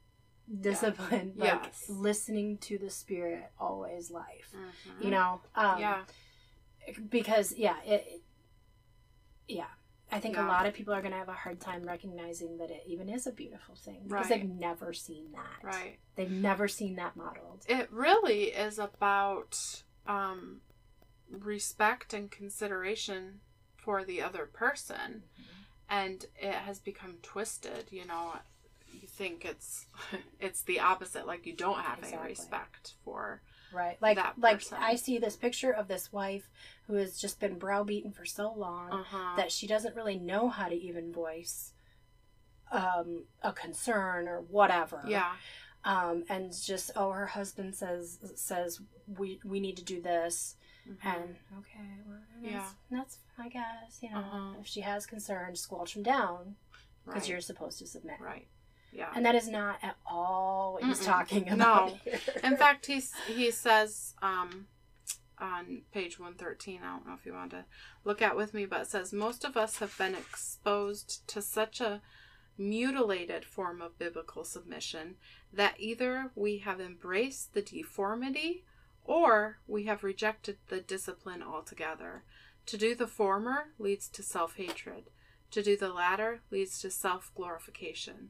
disciplined 0.60 1.38
like 1.38 1.64
Yes. 1.64 1.90
listening 1.90 2.58
to 2.58 2.78
the 2.78 2.90
spirit 2.90 3.50
always 3.58 4.12
life 4.12 4.54
Mhm. 4.54 5.04
you 5.06 5.10
know 5.10 5.42
um 5.56 5.80
yeah. 5.80 6.04
because 7.10 7.54
yeah 7.54 7.82
it 7.84 8.06
it- 8.08 8.24
yeah 9.48 9.70
i 10.14 10.20
think 10.20 10.36
Yeah. 10.36 10.48
a 10.48 10.50
lot 10.50 10.66
of 10.66 10.74
people 10.74 10.94
are 10.94 11.02
going 11.02 11.12
to 11.12 11.18
have 11.18 11.30
a 11.30 11.34
hard 11.34 11.60
time 11.60 11.84
recognizing 11.84 12.58
that 12.58 12.70
it 12.72 12.84
even 12.86 13.10
is 13.10 13.28
a 13.28 13.32
beautiful 13.32 13.76
thing 13.76 14.04
because 14.04 14.30
Right. 14.30 14.42
they've 14.42 14.50
never 14.50 14.94
seen 14.94 15.32
that 15.34 15.64
Right. 15.64 16.00
they've 16.16 16.32
never 16.32 16.68
seen 16.68 16.96
that 16.96 17.16
modeled 17.16 17.66
It 17.68 17.92
really 17.92 18.46
is 18.46 18.80
about 18.80 19.84
um, 20.06 20.62
respect 21.30 22.14
and 22.14 22.30
consideration 22.30 23.40
for 23.78 24.04
the 24.04 24.22
other 24.22 24.46
person, 24.46 25.24
and 25.90 26.26
it 26.38 26.54
has 26.54 26.80
become 26.80 27.18
twisted. 27.22 27.92
You 27.92 28.06
know, 28.06 28.34
you 28.92 29.08
think 29.08 29.46
it's 29.46 29.88
it's 30.40 30.62
the 30.64 30.80
opposite. 30.80 31.26
Like 31.26 31.46
you 31.46 31.54
don't 31.54 31.80
have 31.80 32.00
Exactly. 32.00 32.20
any 32.20 32.30
respect 32.30 32.94
for. 33.04 33.42
Right 33.74 33.98
like 34.02 34.18
like 34.38 34.58
person. 34.58 34.78
i 34.82 34.96
see 34.96 35.18
this 35.18 35.36
picture 35.36 35.72
of 35.72 35.88
this 35.88 36.12
wife 36.14 36.50
who 36.88 36.94
has 36.96 37.18
just 37.18 37.40
been 37.40 37.58
browbeaten 37.58 38.12
for 38.12 38.26
so 38.26 38.54
long 38.54 38.92
Uh-huh. 38.92 39.36
that 39.38 39.52
she 39.52 39.68
doesn't 39.68 39.96
really 39.96 40.18
know 40.18 40.50
how 40.50 40.68
to 40.70 40.76
even 40.76 41.12
voice 41.14 41.74
um, 42.72 43.26
a 43.44 43.52
concern 43.54 44.28
or 44.28 44.42
whatever 44.42 45.04
yeah. 45.08 45.34
um, 45.86 46.24
and 46.30 46.52
just 46.66 46.92
oh 46.96 47.12
her 47.12 47.28
husband 47.28 47.76
says 47.76 48.18
says 48.36 48.80
we 49.18 49.40
we 49.46 49.60
need 49.60 49.78
to 49.78 49.84
do 49.84 50.02
this 50.02 50.56
Mhm. 50.90 50.98
and 51.06 51.36
okay 51.60 51.80
well 52.08 52.18
that's, 52.42 52.52
Yeah. 52.54 52.66
that's 52.92 53.20
i 53.38 53.48
guess 53.48 54.00
you 54.02 54.10
know 54.12 54.18
Uh-huh. 54.18 54.54
if 54.60 54.68
she 54.68 54.82
has 54.82 55.06
concerns 55.06 55.62
squelch 55.62 55.94
them 55.94 56.04
down 56.04 56.56
because 57.06 57.22
right. 57.22 57.30
you're 57.30 57.42
supposed 57.42 57.80
to 57.80 57.88
submit 57.88 58.20
right. 58.20 58.48
Yeah. 58.94 59.10
and 59.16 59.26
that 59.26 59.36
is 59.36 59.48
not 59.48 59.78
at 59.82 59.96
all 60.06 60.74
what 60.74 60.84
he's 60.84 61.00
Mm-mm. 61.00 61.06
talking 61.06 61.50
about 61.50 61.90
No. 61.90 61.96
here. 62.04 62.20
In 62.44 62.58
fact, 62.58 62.86
he's 62.86 63.12
he 63.28 63.50
says 63.52 64.14
um, 64.22 64.68
on 65.40 65.82
page 65.94 66.20
one 66.20 66.36
thirteen. 66.36 66.82
I 66.84 66.92
don't 66.92 67.08
know 67.08 67.16
if 67.16 67.26
you 67.26 67.34
want 67.34 67.52
to 67.52 67.66
look 68.04 68.22
at 68.22 68.36
with 68.38 68.54
me, 68.54 68.66
but 68.66 68.82
it 68.82 68.88
says 68.88 69.12
most 69.14 69.44
of 69.44 69.58
us 69.58 69.78
have 69.80 69.98
been 69.98 70.16
exposed 70.16 71.28
to 71.30 71.42
such 71.42 71.82
a 71.82 72.02
mutilated 72.58 73.44
form 73.44 73.82
of 73.82 73.98
biblical 73.98 74.44
submission 74.44 75.16
that 75.52 75.74
either 75.80 76.32
we 76.36 76.60
have 76.60 76.80
embraced 76.80 77.54
the 77.54 77.62
deformity 77.64 78.64
or 79.04 79.58
we 79.68 79.84
have 79.86 80.04
rejected 80.04 80.58
the 80.70 80.80
discipline 80.80 81.42
altogether. 81.44 82.24
To 82.68 82.78
do 82.78 82.96
the 82.96 83.08
former 83.08 83.74
leads 83.78 84.08
to 84.10 84.24
self 84.24 84.56
hatred. 84.56 85.10
To 85.52 85.62
do 85.62 85.76
the 85.76 85.90
latter 85.92 86.42
leads 86.52 86.80
to 86.82 86.90
self 86.90 87.32
glorification. 87.36 88.30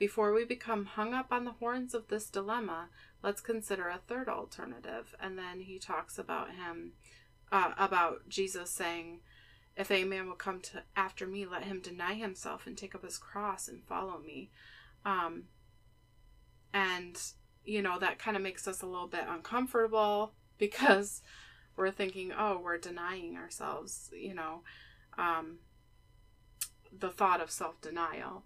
Before 0.00 0.32
we 0.32 0.46
become 0.46 0.86
hung 0.86 1.12
up 1.12 1.26
on 1.30 1.44
the 1.44 1.52
horns 1.52 1.92
of 1.92 2.08
this 2.08 2.30
dilemma, 2.30 2.88
let's 3.22 3.42
consider 3.42 3.88
a 3.88 3.98
third 3.98 4.30
alternative. 4.30 5.14
And 5.20 5.36
then 5.36 5.60
he 5.60 5.78
talks 5.78 6.18
about 6.18 6.54
him, 6.54 6.92
uh, 7.52 7.72
about 7.76 8.26
Jesus 8.26 8.70
saying, 8.70 9.20
If 9.76 9.90
a 9.90 10.04
man 10.04 10.26
will 10.26 10.36
come 10.36 10.62
to 10.62 10.84
after 10.96 11.26
me, 11.26 11.44
let 11.44 11.64
him 11.64 11.82
deny 11.82 12.14
himself 12.14 12.66
and 12.66 12.78
take 12.78 12.94
up 12.94 13.04
his 13.04 13.18
cross 13.18 13.68
and 13.68 13.84
follow 13.84 14.18
me. 14.18 14.50
Um, 15.04 15.44
and, 16.72 17.20
you 17.62 17.82
know, 17.82 17.98
that 17.98 18.18
kind 18.18 18.38
of 18.38 18.42
makes 18.42 18.66
us 18.66 18.80
a 18.80 18.86
little 18.86 19.06
bit 19.06 19.26
uncomfortable 19.28 20.32
because 20.56 21.20
we're 21.76 21.90
thinking, 21.90 22.32
oh, 22.32 22.58
we're 22.58 22.78
denying 22.78 23.36
ourselves, 23.36 24.08
you 24.14 24.32
know, 24.32 24.62
um, 25.18 25.58
the 26.90 27.10
thought 27.10 27.42
of 27.42 27.50
self 27.50 27.78
denial. 27.82 28.44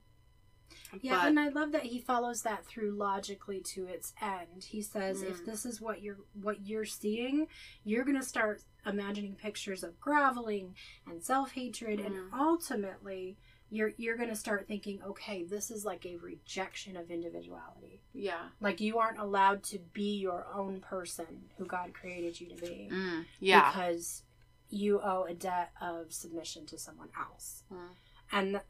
Yeah, 1.01 1.27
and 1.27 1.39
I 1.41 1.49
love 1.49 1.73
that 1.73 1.83
he 1.85 1.99
follows 1.99 2.43
that 2.43 2.65
through 2.67 2.93
logically 2.93 3.61
to 3.75 3.87
its 3.87 4.13
end. 4.23 4.65
He 4.65 4.81
says, 4.83 5.23
if 5.23 5.43
Mm. 5.43 5.45
this 5.47 5.67
is 5.67 5.81
what 5.81 6.03
you're 6.03 6.19
what 6.41 6.61
you're 6.67 6.85
seeing, 6.85 7.49
you're 7.85 8.05
gonna 8.05 8.23
start 8.23 8.63
imagining 8.87 9.35
pictures 9.35 9.83
of 9.83 9.99
groveling 10.01 10.75
and 11.07 11.23
self 11.23 11.53
hatred, 11.53 11.99
and 12.01 12.15
Mm. 12.15 12.33
ultimately, 12.39 13.37
you're 13.71 13.93
you're 13.97 14.17
gonna 14.17 14.37
start 14.37 14.69
thinking, 14.69 15.03
okay, 15.03 15.43
this 15.43 15.71
is 15.71 15.85
like 15.85 16.07
a 16.07 16.17
rejection 16.17 16.97
of 16.97 17.11
individuality. 17.11 18.03
yeah. 18.13 18.51
Like 18.61 18.81
you 18.81 18.99
aren't 18.99 19.19
allowed 19.19 19.65
to 19.65 19.79
be 19.81 20.17
your 20.19 20.47
own 20.53 20.81
person 20.81 21.51
who 21.57 21.65
God 21.67 21.93
created 21.95 22.41
you 22.41 22.49
to 22.51 22.57
be, 22.57 22.89
Mm, 22.93 23.27
yeah. 23.41 23.71
because 23.73 24.23
you 24.71 25.01
owe 25.01 25.25
a 25.25 25.35
debt 25.35 25.73
of 25.81 26.13
submission 26.13 26.67
to 26.67 26.79
someone 26.79 27.11
else 27.19 27.65
Mm. 27.73 27.89
and 28.33 28.57
uh, 28.57 28.61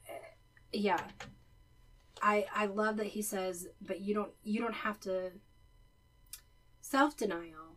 yeah 0.72 1.10
i 2.22 2.46
i 2.54 2.66
love 2.66 2.96
that 2.96 3.08
he 3.08 3.22
says 3.22 3.66
but 3.80 4.00
you 4.00 4.14
don't 4.14 4.32
you 4.42 4.60
don't 4.60 4.74
have 4.74 4.98
to 5.00 5.30
self-denial 6.80 7.76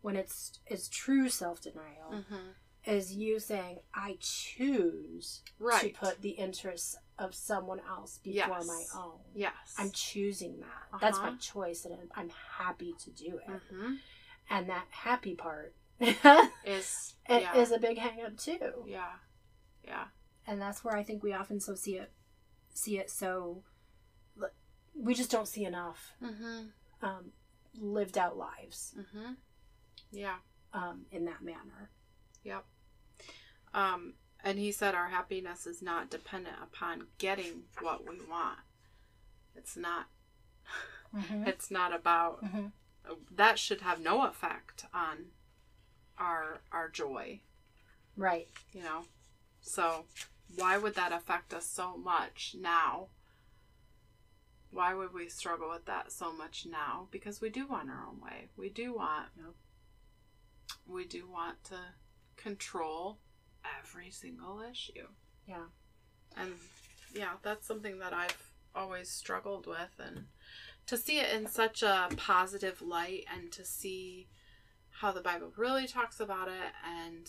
when 0.00 0.16
it's 0.16 0.58
is 0.66 0.88
true 0.88 1.28
self-denial 1.28 2.10
Mhm. 2.12 2.54
is 2.84 3.14
you 3.14 3.38
saying 3.38 3.80
i 3.94 4.16
choose 4.20 5.42
Right. 5.58 5.94
to 5.94 6.00
put 6.00 6.20
the 6.22 6.30
interests 6.30 6.96
of 7.18 7.34
someone 7.34 7.80
else 7.80 8.18
before 8.18 8.58
Yes. 8.58 8.66
my 8.66 8.84
own 9.00 9.20
Yes. 9.34 9.74
i'm 9.78 9.90
choosing 9.90 10.60
that 10.60 11.00
that's 11.00 11.18
my 11.18 11.28
Uh-huh. 11.28 11.38
choice 11.40 11.84
and 11.84 11.94
I'm- 12.14 12.30
happy 12.30 12.94
to 12.94 13.10
do 13.10 13.38
it 13.38 13.60
hmm 13.70 13.96
and 14.50 14.68
that 14.68 14.86
happy 14.90 15.34
part 15.34 15.74
Is 16.00 17.14
it 17.28 17.42
yeah. 17.42 17.56
is 17.56 17.72
a 17.72 17.78
big 17.78 17.98
hang 17.98 18.22
up 18.24 18.36
too 18.36 18.84
yeah. 18.86 19.16
Yeah. 19.84 20.08
and 20.46 20.60
that's 20.60 20.84
where 20.84 20.94
I 20.96 21.02
think 21.02 21.22
we 21.22 21.32
often 21.32 21.58
so 21.60 21.74
see 21.74 21.96
it 21.96 22.12
see 22.72 22.98
it 22.98 23.10
so 23.10 23.64
we 24.98 25.14
just 25.14 25.30
don't 25.30 25.48
see 25.48 25.64
enough 25.64 26.12
Mhm. 26.22 26.72
um, 27.02 27.32
lived 27.74 28.18
out 28.18 28.36
lives 28.36 28.94
Mhm. 28.96 29.36
Yeah. 30.10 30.38
um, 30.72 31.06
in 31.10 31.24
that 31.26 31.42
manner. 31.42 31.90
Yep. 32.42 32.66
Um, 33.72 34.14
and 34.40 34.58
he 34.58 34.70
said 34.72 34.94
our 34.94 35.08
happiness 35.08 35.66
is 35.66 35.80
not 35.82 36.10
dependent 36.10 36.56
upon 36.62 37.08
getting 37.18 37.68
what 37.80 38.04
we 38.06 38.20
want. 38.26 38.60
It's 39.54 39.76
not. 39.76 40.08
It's 41.46 41.70
not 41.70 41.92
about. 41.94 42.42
Mhm. 42.44 42.72
That 43.30 43.58
should 43.58 43.80
have 43.80 44.00
no 44.00 44.24
effect 44.26 44.84
on 44.92 45.32
our 46.18 46.60
our 46.70 46.88
joy. 46.90 47.40
Right. 48.16 48.48
You 48.72 48.82
know. 48.82 49.06
So, 49.62 50.06
why 50.54 50.76
would 50.76 50.94
that 50.96 51.12
affect 51.12 51.54
us 51.54 51.66
so 51.66 51.96
much 51.96 52.54
now? 52.58 53.08
Why 54.70 54.94
would 54.94 55.14
we 55.14 55.28
struggle 55.28 55.70
with 55.70 55.86
that 55.86 56.12
so 56.12 56.32
much 56.32 56.66
now? 56.70 57.08
Because 57.10 57.40
we 57.40 57.50
do 57.50 57.66
want 57.66 57.90
our 57.90 58.06
own 58.08 58.20
way. 58.20 58.48
We 58.56 58.68
do 58.68 58.94
want. 58.94 59.28
Yep. 59.36 59.54
We 60.86 61.06
do 61.06 61.26
want 61.26 61.64
to 61.64 61.76
control 62.36 63.18
every 63.78 64.10
single 64.10 64.60
issue. 64.60 65.08
Yeah. 65.46 65.66
And 66.36 66.52
yeah, 67.14 67.32
that's 67.42 67.66
something 67.66 67.98
that 67.98 68.12
I've 68.12 68.52
always 68.74 69.10
struggled 69.10 69.66
with 69.66 69.98
and 69.98 70.26
to 70.86 70.96
see 70.96 71.18
it 71.18 71.34
in 71.34 71.46
such 71.46 71.82
a 71.82 72.08
positive 72.16 72.80
light 72.82 73.24
and 73.34 73.50
to 73.52 73.64
see 73.64 74.28
how 74.90 75.12
the 75.12 75.20
Bible 75.20 75.52
really 75.56 75.86
talks 75.86 76.20
about 76.20 76.48
it 76.48 76.72
and 76.86 77.28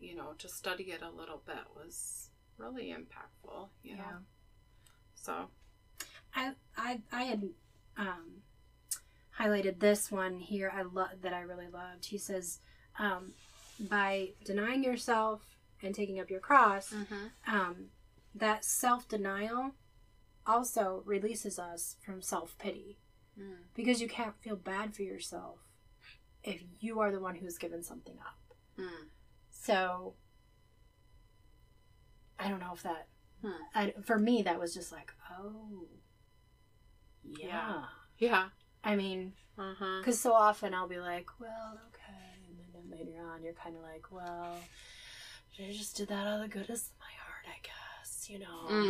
you 0.00 0.14
know, 0.14 0.34
to 0.38 0.48
study 0.48 0.84
it 0.84 1.02
a 1.02 1.10
little 1.10 1.42
bit 1.46 1.64
was 1.74 2.28
really 2.58 2.94
impactful, 2.94 3.68
you 3.82 3.96
know. 3.96 4.02
Yeah. 4.02 4.18
So, 5.14 5.48
I 6.34 6.52
I 6.76 7.00
I 7.12 7.22
had 7.24 7.48
um, 7.96 8.42
highlighted 9.38 9.78
this 9.80 10.10
one 10.10 10.38
here. 10.40 10.72
I 10.74 10.82
love 10.82 11.22
that 11.22 11.32
I 11.32 11.40
really 11.40 11.68
loved. 11.68 12.06
He 12.06 12.18
says, 12.18 12.58
um, 12.98 13.32
by 13.78 14.30
denying 14.44 14.84
yourself 14.84 15.42
and 15.82 15.94
taking 15.94 16.20
up 16.20 16.30
your 16.30 16.40
cross, 16.40 16.92
mm-hmm. 16.92 17.54
um, 17.54 17.76
that 18.34 18.64
self 18.64 19.08
denial 19.08 19.72
also 20.46 21.02
releases 21.06 21.58
us 21.58 21.96
from 22.04 22.20
self 22.20 22.56
pity 22.58 22.98
mm, 23.38 23.56
because 23.74 24.00
you 24.00 24.08
can't 24.08 24.36
feel 24.40 24.56
bad 24.56 24.94
for 24.94 25.02
yourself 25.02 25.58
if 26.42 26.62
you 26.80 27.00
are 27.00 27.10
the 27.10 27.20
one 27.20 27.36
who's 27.36 27.56
given 27.56 27.82
something 27.82 28.16
up. 28.20 28.56
mm, 28.78 29.06
So 29.50 30.14
I 32.38 32.48
don't 32.48 32.60
know 32.60 32.72
if 32.74 32.82
that 32.82 33.06
Hmm. 33.44 33.50
I, 33.74 33.94
for 34.02 34.18
me 34.18 34.40
that 34.42 34.58
was 34.58 34.72
just 34.72 34.90
like 34.90 35.12
oh 35.38 35.86
yeah. 37.38 37.84
Yeah. 38.18 38.48
I 38.82 38.96
mean 38.96 39.32
uh-huh. 39.58 39.98
because 40.00 40.20
so 40.20 40.32
often 40.32 40.74
I'll 40.74 40.88
be 40.88 40.98
like 40.98 41.26
well 41.40 41.78
okay 41.88 42.48
and 42.48 42.58
then 42.90 42.98
later 42.98 43.20
on 43.22 43.42
you're 43.42 43.52
kind 43.54 43.76
of 43.76 43.82
like 43.82 44.10
well 44.10 44.56
I 45.58 45.72
just 45.72 45.96
did 45.96 46.08
that 46.08 46.26
out 46.26 46.36
of 46.36 46.42
the 46.42 46.48
goodness 46.48 46.88
of 46.88 46.98
my 46.98 47.12
heart 47.24 47.46
I 47.46 47.58
guess 47.62 48.28
you 48.28 48.38
know, 48.38 48.68
Mm. 48.70 48.86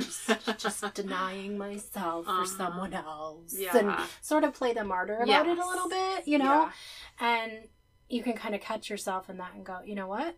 just, 0.57 0.61
just 0.63 0.95
denying 0.95 1.59
myself 1.59 2.27
Uh-huh. 2.29 2.41
for 2.43 2.47
someone 2.47 2.95
else, 2.95 3.53
Yeah. 3.59 3.77
and 3.77 4.09
sort 4.23 4.45
of 4.45 4.55
play 4.55 4.73
the 4.73 4.85
martyr 4.85 5.19
about 5.19 5.49
it 5.49 5.59
a 5.59 5.67
little 5.67 5.89
bit, 5.89 6.29
you 6.29 6.39
know, 6.39 6.45
Yeah. 6.45 6.73
and 7.19 7.69
you 8.09 8.23
can 8.23 8.35
kind 8.35 8.55
of 8.55 8.61
catch 8.61 8.89
yourself 8.89 9.29
in 9.29 9.39
that 9.39 9.55
and 9.55 9.67
go, 9.67 9.81
you 9.85 9.97
know 9.97 10.07
what, 10.07 10.37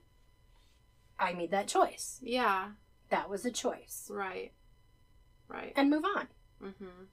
I 1.19 1.35
made 1.35 1.51
that 1.51 1.69
choice. 1.69 2.21
Yeah. 2.23 2.71
That 3.11 3.29
was 3.29 3.45
a 3.45 3.51
choice, 3.51 4.09
Right. 4.11 4.53
Right. 5.47 5.75
and 5.77 5.91
move 5.91 6.05
on. 6.07 6.29
Mm-hmm. 6.65 7.05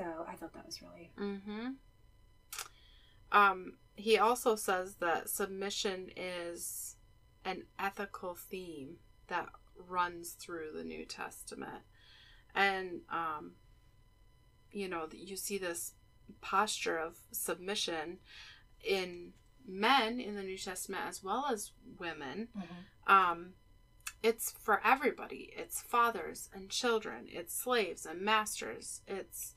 So 0.00 0.24
I 0.26 0.34
thought 0.34 0.54
that 0.54 0.64
was 0.64 0.80
really 0.80 1.10
Mm-hmm. 1.18 1.68
Um, 3.32 3.74
he 3.96 4.18
also 4.18 4.56
says 4.56 4.96
that 4.96 5.28
submission 5.28 6.10
is 6.16 6.96
an 7.44 7.64
ethical 7.78 8.34
theme 8.34 8.96
that 9.28 9.48
runs 9.76 10.30
through 10.32 10.72
the 10.74 10.82
New 10.84 11.04
Testament. 11.04 11.82
And, 12.54 13.02
um, 13.10 13.52
you 14.72 14.88
know, 14.88 15.06
you 15.12 15.36
see 15.36 15.58
this 15.58 15.92
posture 16.40 16.98
of 16.98 17.18
submission 17.30 18.18
in 18.82 19.34
men 19.68 20.18
in 20.18 20.34
the 20.34 20.42
New 20.42 20.58
Testament 20.58 21.02
as 21.06 21.22
well 21.22 21.46
as 21.52 21.72
women. 21.98 22.48
Um, 23.06 23.50
it's 24.22 24.50
for 24.50 24.80
everybody. 24.84 25.52
It's 25.56 25.80
fathers 25.80 26.48
and 26.54 26.68
children. 26.68 27.26
It's 27.28 27.54
slaves 27.54 28.06
and 28.06 28.22
masters. 28.22 29.02
It's 29.06 29.54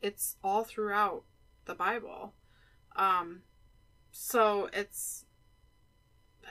it's 0.00 0.36
all 0.42 0.64
throughout 0.64 1.24
the 1.64 1.74
Bible. 1.74 2.34
Um, 2.96 3.42
so 4.12 4.68
it's 4.72 5.24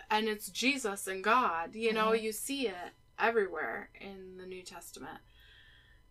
and 0.10 0.28
it's 0.28 0.50
Jesus 0.50 1.08
and 1.08 1.24
God. 1.24 1.76
You 1.76 1.94
know, 1.94 2.10
Mhm. 2.12 2.22
you 2.24 2.32
see 2.32 2.68
it 2.68 2.94
everywhere 3.18 3.90
in 4.00 4.38
the 4.38 4.46
New 4.46 4.64
Testament, 4.64 5.20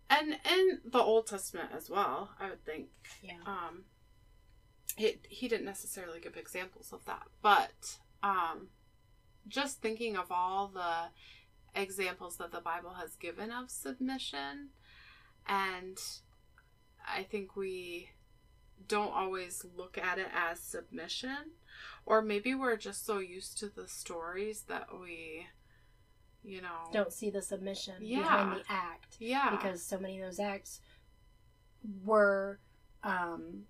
and 0.09 0.39
in 0.45 0.81
the 0.85 0.99
Old 1.01 1.27
Testament 1.27 1.71
as 1.73 1.89
well. 1.89 2.35
I 2.39 2.49
would 2.49 2.63
think. 2.65 2.89
yeah. 3.21 3.41
Um, 3.45 3.85
it, 4.97 5.25
he 5.29 5.47
didn't 5.47 5.65
necessarily 5.65 6.19
give 6.19 6.35
examples 6.35 6.91
of 6.91 7.05
that, 7.05 7.27
but 7.41 7.99
um, 8.21 8.69
just 9.47 9.81
thinking 9.81 10.17
of 10.17 10.31
all 10.31 10.67
the 10.67 11.09
examples 11.73 12.37
that 12.37 12.51
the 12.51 12.59
Bible 12.59 12.95
has 12.95 13.15
given 13.15 13.51
of 13.51 13.69
submission, 13.71 14.71
and 15.47 15.97
I 17.11 17.23
think 17.23 17.55
we 17.55 18.09
don't 18.87 19.13
always 19.13 19.65
look 19.75 19.97
at 19.97 20.17
it 20.19 20.27
as 20.33 20.59
submission, 20.59 21.51
or 22.05 22.21
maybe 22.21 22.55
we're 22.55 22.77
just 22.77 23.05
so 23.05 23.19
used 23.19 23.57
to 23.59 23.67
the 23.69 23.87
stories 23.87 24.63
that 24.67 24.87
we, 24.99 25.47
you 26.43 26.61
know, 26.61 26.89
Don't 26.93 27.11
see 27.11 27.29
the 27.29 27.41
submission 27.41 27.95
Yeah. 28.01 28.21
behind 28.21 28.59
the 28.61 28.63
act. 28.71 29.17
yeah, 29.19 29.49
because 29.51 29.83
so 29.83 29.97
many 29.99 30.19
of 30.19 30.25
those 30.27 30.39
acts 30.39 30.79
were 32.03 32.59
um, 33.03 33.63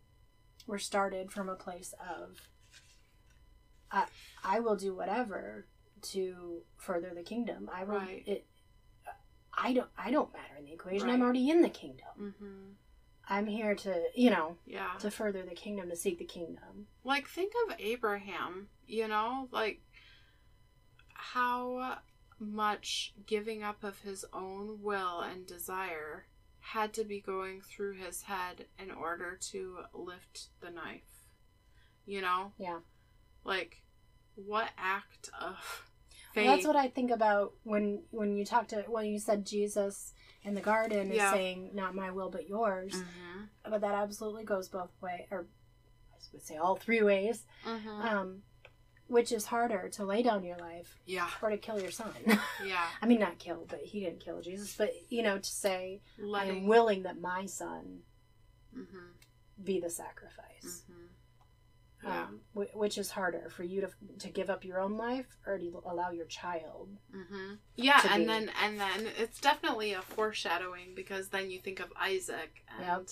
were 0.68 0.80
started 0.80 1.32
from 1.32 1.50
a 1.50 1.56
place 1.56 1.94
of 2.00 2.38
I, 3.92 4.06
I 4.44 4.60
will 4.60 4.76
do 4.76 4.96
whatever 4.96 5.66
to 6.02 6.62
further 6.78 7.12
the 7.14 7.24
kingdom. 7.24 7.70
I 7.74 7.84
will 7.84 7.96
Right. 7.98 8.24
it 8.28 8.46
I 9.58 9.74
don't 9.74 9.90
I 9.98 10.12
don't 10.12 10.32
matter 10.34 10.56
in 10.58 10.66
the 10.66 10.74
equation. 10.74 11.08
Right. 11.08 11.14
I'm 11.14 11.22
already 11.22 11.50
in 11.50 11.62
the 11.62 11.70
kingdom. 11.70 12.08
mm-hmm. 12.20 12.72
I'm 13.30 13.46
here 13.46 13.76
to, 13.76 14.04
you 14.16 14.32
know, 14.32 14.58
yeah, 14.66 14.92
to 15.00 15.12
further 15.12 15.44
the 15.44 15.56
kingdom, 15.56 15.90
to 15.90 15.96
seek 15.96 16.18
the 16.18 16.26
kingdom. 16.26 16.88
like 17.04 17.28
think 17.28 17.54
of 17.68 17.76
Abraham, 17.80 18.70
you 18.88 19.08
know, 19.08 19.48
like 19.52 19.82
how 21.14 22.00
much 22.40 23.14
giving 23.28 23.64
up 23.64 23.84
of 23.84 24.00
his 24.00 24.26
own 24.34 24.80
will 24.82 25.20
and 25.20 25.46
desire 25.46 26.26
had 26.60 26.94
to 26.94 27.04
be 27.04 27.20
going 27.20 27.62
through 27.62 27.94
his 27.94 28.24
head 28.24 28.66
in 28.78 28.92
order 28.92 29.38
to 29.52 29.80
lift 29.94 30.50
the 30.62 30.70
knife. 30.70 31.28
You 32.06 32.22
know? 32.22 32.54
Yeah. 32.58 32.80
Like 33.44 33.82
what 34.36 34.70
act 34.78 35.30
of 35.40 35.56
faith 36.34 36.46
Well, 36.46 36.56
that's 36.56 36.68
what 36.68 36.76
I 36.76 36.88
think 36.88 37.12
about 37.12 37.54
when 37.64 38.04
when 38.12 38.38
you 38.38 38.46
talked 38.46 38.70
to 38.72 38.84
when 38.88 39.06
you 39.06 39.20
said 39.20 39.46
Jesus 39.46 40.14
in 40.44 40.54
the 40.56 40.62
garden 40.62 41.12
is 41.12 41.18
saying, 41.32 41.72
"Not 41.74 41.96
my 41.96 42.12
will, 42.12 42.30
but 42.30 42.48
yours." 42.48 42.94
Mhm. 42.94 43.50
But 43.64 43.82
that 43.82 43.94
absolutely 43.94 44.44
goes 44.46 44.70
both 44.70 44.92
ways, 45.02 45.28
or 45.32 45.48
I 46.14 46.18
would 46.34 46.44
say 46.46 46.56
all 46.58 46.76
three 46.76 47.02
ways. 47.02 47.46
Mhm. 47.66 48.04
Um, 48.06 48.44
which 49.08 49.32
is 49.32 49.46
harder 49.48 49.90
to 49.90 50.06
lay 50.06 50.22
down 50.22 50.44
your 50.44 50.58
life 50.58 51.00
yeah. 51.08 51.28
or 51.42 51.50
to 51.50 51.58
kill 51.58 51.80
your 51.82 51.90
son? 51.92 52.14
Yeah. 52.64 52.88
I 53.02 53.08
mean, 53.08 53.20
not 53.20 53.40
kill, 53.40 53.66
but 53.68 53.80
he 53.82 54.02
didn't 54.02 54.20
kill 54.20 54.40
Jesus. 54.42 54.76
But 54.78 54.94
you 55.12 55.24
know, 55.24 55.40
to 55.40 55.50
say, 55.50 56.02
"I'm 56.18 56.68
willing 56.68 57.04
that 57.04 57.20
my 57.20 57.46
son 57.48 58.04
Mhm. 58.76 59.14
be 59.64 59.80
the 59.80 59.90
sacrifice." 59.90 60.84
Yeah. 62.04 62.24
Um, 62.24 62.40
wh- 62.54 62.76
which 62.76 62.98
is 62.98 63.12
harder 63.12 63.50
for 63.50 63.64
you 63.64 63.82
to 63.82 63.90
to 64.20 64.30
give 64.30 64.50
up 64.50 64.64
your 64.64 64.80
own 64.80 64.96
life 64.98 65.38
or 65.46 65.58
to 65.58 65.82
allow 65.86 66.12
your 66.12 66.26
child? 66.28 66.90
hmm 67.12 67.56
Yeah, 67.76 68.02
and 68.10 68.24
be. 68.24 68.28
then 68.28 68.52
and 68.64 68.80
then 68.80 69.08
it's 69.18 69.42
definitely 69.42 69.92
a 69.94 70.02
foreshadowing 70.02 70.96
because 70.96 71.30
then 71.30 71.52
you 71.52 71.60
think 71.60 71.80
of 71.80 71.92
Isaac 72.00 72.64
and 72.78 72.88
Yep. 72.88 73.08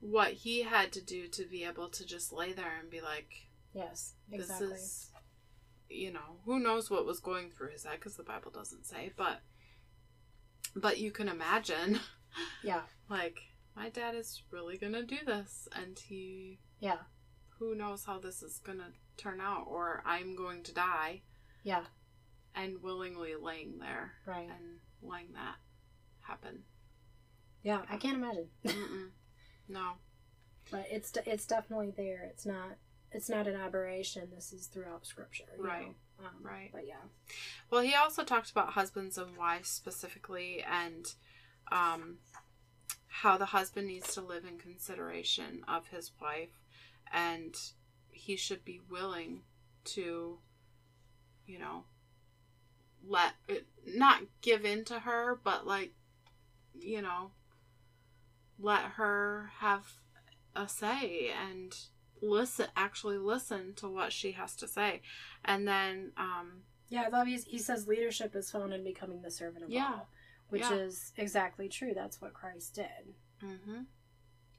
what 0.00 0.32
he 0.32 0.62
had 0.62 0.92
to 0.92 1.00
do 1.00 1.28
to 1.28 1.44
be 1.44 1.64
able 1.64 1.88
to 1.88 2.04
just 2.04 2.32
lay 2.32 2.52
there 2.52 2.76
and 2.80 2.90
be 2.90 3.00
like, 3.00 3.46
Yes, 3.72 4.14
"This 4.28 4.60
is," 4.60 5.10
you 5.88 6.12
know, 6.12 6.40
who 6.44 6.58
knows 6.60 6.90
what 6.90 7.06
was 7.06 7.20
going 7.20 7.50
through 7.50 7.70
his 7.70 7.84
head 7.84 7.98
because 8.00 8.16
the 8.16 8.22
Bible 8.22 8.50
doesn't 8.50 8.84
say, 8.84 9.12
but 9.16 9.40
but 10.74 10.98
you 10.98 11.10
can 11.10 11.28
imagine, 11.28 12.00
Yeah, 12.62 12.82
like 13.08 13.38
my 13.76 13.88
dad 13.88 14.14
is 14.14 14.42
really 14.50 14.76
gonna 14.76 15.02
do 15.04 15.18
this, 15.24 15.68
and 15.74 15.98
he 15.98 16.58
yeah, 16.80 16.98
who 17.62 17.74
knows 17.76 18.04
how 18.04 18.18
this 18.18 18.42
is 18.42 18.58
gonna 18.58 18.90
turn 19.16 19.40
out, 19.40 19.66
or 19.68 20.02
I'm 20.04 20.34
going 20.34 20.62
to 20.64 20.74
die, 20.74 21.22
yeah. 21.62 21.84
and 22.56 22.82
willingly 22.82 23.34
laying 23.36 23.78
there. 23.78 24.12
Right. 24.26 24.48
and 24.50 24.80
letting 25.02 25.32
that 25.34 25.56
happen. 26.22 26.64
Yeah, 27.62 27.82
I 27.88 27.96
can't 27.96 28.16
imagine. 28.16 28.48
Mm-mm. 28.64 29.08
No. 29.68 29.92
but 30.70 30.86
it's 30.90 31.12
it's 31.26 31.46
definitely 31.46 31.92
there. 31.96 32.24
It's 32.30 32.44
not 32.46 32.76
it's 33.12 33.28
not 33.28 33.46
an 33.46 33.54
aberration. 33.56 34.28
This 34.34 34.52
is 34.52 34.66
throughout 34.66 35.06
Scripture, 35.06 35.44
you 35.56 35.64
Right. 35.64 35.86
know? 35.86 36.26
Um, 36.26 36.34
Right. 36.42 36.70
But 36.72 36.86
yeah, 36.86 37.04
Well, 37.70 37.82
he 37.82 37.94
also 37.94 38.24
talked 38.24 38.50
about 38.50 38.70
husbands 38.70 39.18
and 39.18 39.36
wives 39.36 39.68
specifically, 39.68 40.62
and 40.62 41.14
um, 41.70 42.18
how 43.08 43.36
the 43.36 43.46
husband 43.46 43.86
needs 43.86 44.14
to 44.14 44.20
live 44.22 44.44
in 44.44 44.58
consideration 44.58 45.62
of 45.68 45.88
his 45.88 46.10
wife, 46.20 46.61
and 47.12 47.54
he 48.10 48.36
should 48.36 48.64
be 48.64 48.80
willing 48.90 49.42
to, 49.84 50.38
you 51.46 51.58
know, 51.58 51.84
let 53.06 53.32
it 53.48 53.66
not 53.86 54.22
give 54.40 54.64
in 54.64 54.84
to 54.86 55.00
her, 55.00 55.38
but 55.42 55.66
like, 55.66 55.92
you 56.78 57.02
know, 57.02 57.32
let 58.58 58.82
her 58.82 59.50
have 59.58 59.86
a 60.54 60.68
say 60.68 61.30
and 61.30 61.74
listen 62.20 62.66
actually 62.76 63.18
listen 63.18 63.74
to 63.74 63.88
what 63.88 64.12
she 64.12 64.32
has 64.32 64.54
to 64.54 64.68
say 64.68 65.00
and 65.44 65.66
then 65.66 66.12
um 66.16 66.62
yeah. 66.88 67.04
I 67.04 67.08
love 67.08 67.26
he, 67.26 67.38
he 67.38 67.58
says 67.58 67.88
leadership 67.88 68.36
is 68.36 68.50
found 68.50 68.72
in 68.74 68.84
becoming 68.84 69.22
the 69.22 69.30
servant 69.30 69.64
of 69.64 69.70
Yeah. 69.70 69.86
all, 69.94 70.08
which 70.50 70.60
Yeah. 70.60 70.74
is 70.74 71.12
exactly 71.16 71.68
true. 71.70 71.92
That's 71.94 72.20
what 72.20 72.34
Christ 72.34 72.74
did. 72.74 73.14
Mm-hmm. 73.42 73.84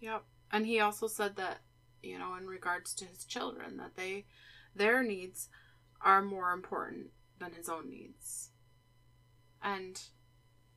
Yep. 0.01 0.23
And 0.51 0.65
he 0.65 0.79
also 0.79 1.05
said 1.05 1.35
that, 1.35 1.59
you 2.03 2.19
know, 2.19 2.35
in 2.35 2.47
regards 2.47 2.93
to 2.95 3.05
his 3.05 3.25
children, 3.25 3.77
that 3.77 3.95
they, 3.95 4.25
their 4.75 5.01
needs 5.01 5.49
are 6.01 6.21
more 6.21 6.51
important 6.51 7.07
than 7.39 7.53
his 7.53 7.69
own 7.69 7.89
needs. 7.89 8.49
And 9.61 9.99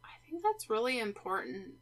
I 0.04 0.14
think 0.24 0.42
that's 0.42 0.70
really 0.70 0.98
important 0.98 1.74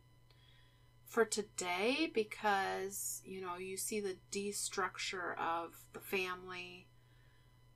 for 1.07 1.25
today 1.25 2.11
because, 2.13 3.21
you 3.25 3.41
know, 3.41 3.57
you 3.57 3.77
see 3.77 4.01
the 4.01 4.17
destructure 4.33 5.39
of 5.39 5.75
the 5.93 6.01
family 6.01 6.89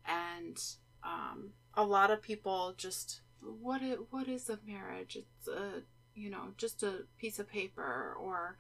and 0.07 0.59
um, 1.05 1.51
a 1.75 1.85
lot 1.85 2.11
of 2.11 2.23
people 2.23 2.75
just 2.77 3.21
what 3.41 3.83
it, 3.83 3.99
what 4.11 4.27
is 4.27 4.49
a 4.49 4.59
marriage? 4.67 5.17
It's 5.17 5.47
a 5.47 5.83
you 6.19 6.31
know, 6.31 6.53
just 6.57 6.83
a 6.83 7.05
piece 7.17 7.39
of 7.39 7.49
paper 7.49 8.17
or, 8.21 8.57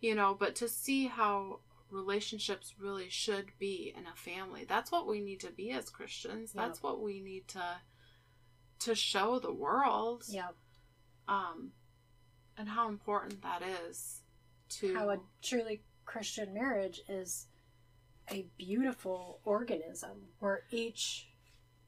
you 0.00 0.14
know, 0.14 0.34
but 0.38 0.54
to 0.56 0.68
see 0.68 1.06
how 1.06 1.60
relationships 1.92 2.74
really 2.78 3.08
should 3.10 3.52
be 3.58 3.92
in 3.96 4.06
a 4.06 4.16
family. 4.16 4.64
That's 4.64 4.90
what 4.90 5.06
we 5.06 5.20
need 5.20 5.40
to 5.40 5.50
be 5.52 5.70
as 5.70 5.90
Christians. 5.90 6.52
That's 6.52 6.82
what 6.82 7.00
we 7.00 7.20
need 7.20 7.48
to 7.48 7.76
to 8.80 8.94
show 8.96 9.38
the 9.38 9.52
world. 9.52 10.24
Yeah, 10.28 10.48
Um 11.28 11.72
and 12.56 12.68
how 12.68 12.88
important 12.88 13.42
that 13.42 13.62
is 13.86 14.22
to 14.80 14.94
how 14.94 15.10
a 15.10 15.18
truly 15.42 15.82
Christian 16.04 16.52
marriage 16.52 17.00
is 17.08 17.46
a 18.30 18.46
beautiful 18.58 19.40
organism 19.44 20.28
where 20.38 20.62
each 20.70 21.28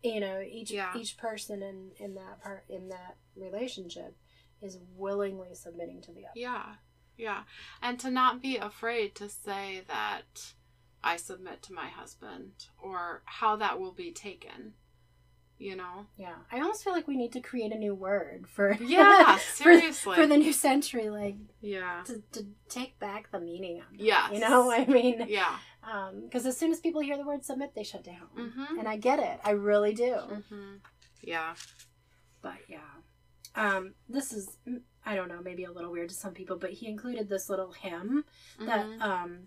you 0.02 0.20
know 0.20 0.40
each 0.40 0.70
Yeah. 0.70 0.96
each 0.96 1.16
person 1.16 1.62
in 1.62 1.92
in 1.98 2.14
that 2.14 2.42
part 2.42 2.64
in 2.68 2.88
that 2.88 3.16
relationship 3.36 4.16
is 4.62 4.78
willingly 4.96 5.54
submitting 5.54 6.00
to 6.02 6.12
the 6.12 6.26
other 6.26 6.32
Yeah. 6.38 6.76
Yeah. 7.16 7.42
And 7.82 7.98
to 8.00 8.10
not 8.10 8.42
be 8.42 8.56
afraid 8.56 9.14
to 9.16 9.28
say 9.28 9.82
that 9.88 10.52
I 11.02 11.16
submit 11.16 11.62
to 11.64 11.72
my 11.72 11.88
husband 11.88 12.52
or 12.82 13.22
how 13.26 13.56
that 13.56 13.78
will 13.78 13.92
be 13.92 14.10
taken. 14.12 14.74
You 15.56 15.76
know? 15.76 16.06
yeah 16.18 16.34
i 16.50 16.56
almost 16.60 16.82
feel 16.82 16.92
like 16.92 17.06
we 17.06 17.16
need 17.16 17.32
to 17.32 17.40
create 17.40 17.70
a 17.72 17.78
new 17.78 17.94
word 17.94 18.46
for 18.48 18.72
Yeah, 18.80 19.36
for- 19.36 19.62
seriously. 19.62 20.16
for, 20.16 20.26
the 20.26 20.36
new 20.36 20.52
century 20.52 21.08
like 21.10 21.36
Yeah. 21.60 22.02
to, 22.06 22.20
to 22.32 22.46
take 22.68 22.98
back 22.98 23.30
the 23.30 23.38
meaning 23.40 23.78
of 23.78 23.86
it 23.94 24.00
Yes. 24.04 24.32
you 24.32 24.40
know 24.40 24.70
i 24.78 24.84
mean 24.84 25.24
Yeah. 25.28 25.56
because 26.24 26.44
as 26.44 26.56
soon 26.56 26.72
as 26.72 26.80
people 26.80 27.00
hear 27.02 27.16
the 27.16 27.24
word 27.24 27.44
submit 27.44 27.72
they 27.74 27.84
shut 27.84 28.02
down 28.02 28.26
Mhm. 28.36 28.78
and 28.80 28.88
i 28.88 28.96
get 28.96 29.20
it 29.20 29.38
i 29.44 29.50
really 29.52 29.94
do 29.94 30.16
Mhm. 30.16 30.80
Yeah. 31.22 31.54
but 32.42 32.58
yeah 32.68 32.92
um 33.54 33.94
this 34.08 34.32
is 34.32 34.58
i 35.06 35.14
don't 35.14 35.28
know 35.28 35.40
maybe 35.42 35.64
a 35.64 35.72
little 35.72 35.90
weird 35.92 36.08
to 36.08 36.14
some 36.14 36.32
people 36.32 36.56
but 36.56 36.70
he 36.70 36.86
included 36.86 37.28
this 37.28 37.48
little 37.48 37.72
hymn 37.72 38.24
that 38.60 38.86
Mhm. 38.86 39.00
um 39.02 39.38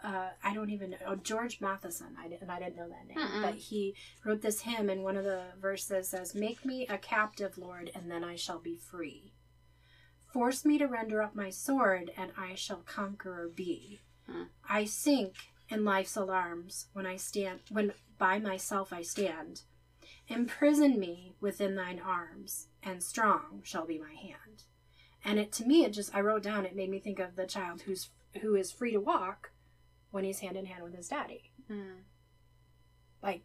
uh, 0.00 0.28
I 0.44 0.54
don't 0.54 0.70
even 0.70 0.90
know 0.90 0.96
oh, 1.08 1.16
George 1.16 1.60
Matheson. 1.60 2.14
I 2.16 2.28
didn't, 2.28 2.48
I 2.48 2.60
didn't 2.60 2.76
know 2.76 2.88
that 2.88 3.08
name, 3.08 3.18
Mm-mm. 3.18 3.42
but 3.42 3.56
he 3.56 3.96
wrote 4.24 4.40
this 4.40 4.60
hymn, 4.60 4.88
and 4.88 5.02
one 5.02 5.16
of 5.16 5.24
the 5.24 5.42
verses 5.60 6.06
says, 6.08 6.36
"Make 6.36 6.64
me 6.64 6.86
a 6.86 6.98
captive, 6.98 7.58
Lord, 7.58 7.90
and 7.92 8.08
then 8.08 8.22
I 8.22 8.36
shall 8.36 8.60
be 8.60 8.76
free. 8.76 9.32
Force 10.32 10.64
me 10.64 10.78
to 10.78 10.86
render 10.86 11.20
up 11.20 11.34
my 11.34 11.50
sword, 11.50 12.12
and 12.16 12.30
I 12.38 12.54
shall 12.54 12.82
conqueror 12.86 13.48
be. 13.48 13.98
Hmm. 14.30 14.44
I 14.68 14.84
sink 14.84 15.34
in 15.68 15.84
life's 15.84 16.14
alarms 16.14 16.86
when 16.92 17.04
I 17.04 17.16
stand 17.16 17.62
when 17.68 17.92
by 18.18 18.38
myself 18.38 18.92
I 18.92 19.02
stand. 19.02 19.62
Imprison 20.28 20.96
me 21.00 21.34
within 21.40 21.74
thine 21.74 21.98
arms, 21.98 22.68
and 22.82 23.02
strong 23.02 23.60
shall 23.64 23.86
be 23.86 23.98
my 23.98 24.12
hand." 24.14 24.64
And 25.24 25.38
it 25.38 25.52
to 25.52 25.64
me, 25.66 25.84
it 25.84 25.90
just 25.92 26.14
I 26.14 26.20
wrote 26.20 26.42
down. 26.42 26.66
It 26.66 26.74
made 26.76 26.90
me 26.90 26.98
think 26.98 27.18
of 27.18 27.36
the 27.36 27.46
child 27.46 27.82
who's 27.82 28.10
who 28.40 28.54
is 28.54 28.72
free 28.72 28.92
to 28.92 29.00
walk 29.00 29.52
when 30.10 30.24
he's 30.24 30.40
hand 30.40 30.56
in 30.56 30.66
hand 30.66 30.82
with 30.84 30.94
his 30.94 31.08
daddy. 31.08 31.52
Mm. 31.70 32.02
Like 33.22 33.44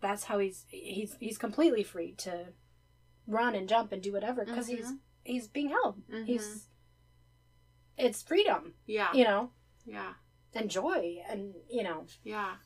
that's 0.00 0.24
how 0.24 0.38
he's 0.38 0.66
he's 0.68 1.16
he's 1.20 1.38
completely 1.38 1.82
free 1.82 2.12
to 2.18 2.52
run 3.26 3.54
and 3.54 3.68
jump 3.68 3.92
and 3.92 4.02
do 4.02 4.12
whatever 4.12 4.44
because 4.44 4.66
he's 4.66 4.92
Mhm. 4.92 4.98
he's 5.24 5.48
being 5.48 5.68
held. 5.70 6.06
Mhm. 6.08 6.26
He's 6.26 6.68
it's 7.96 8.22
freedom, 8.22 8.74
Yeah. 8.86 9.12
you 9.12 9.24
know, 9.24 9.52
Yeah. 9.84 10.14
and 10.54 10.70
joy, 10.70 11.22
and 11.28 11.54
you 11.70 11.82
know, 11.82 12.06
Yeah. 12.24 12.56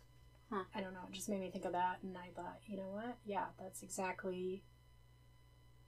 I 0.72 0.80
don't 0.80 0.94
know. 0.94 1.04
It 1.08 1.12
just 1.12 1.28
made 1.28 1.40
me 1.40 1.50
think 1.50 1.64
of 1.64 1.72
that, 1.72 2.00
and 2.04 2.16
I 2.16 2.30
thought, 2.30 2.60
you 2.66 2.76
know 2.76 2.90
what? 2.90 3.18
Yeah, 3.24 3.48
that's 3.58 3.82
exactly 3.82 4.62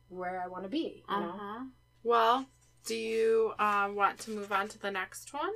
where 0.09 0.43
I 0.43 0.49
want 0.49 0.65
to 0.65 0.69
be. 0.71 1.03
You 1.09 1.17
know, 1.21 1.29
Uh-huh. 1.31 1.65
Well, 2.03 2.47
do 2.85 2.95
you 2.95 3.53
uh, 3.59 3.89
want 3.93 4.19
to 4.21 4.31
move 4.31 4.53
on 4.53 4.69
to 4.69 4.79
the 4.79 4.91
next 4.91 5.33
one, 5.33 5.53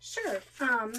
sure. 0.00 0.40
Um, 0.60 0.92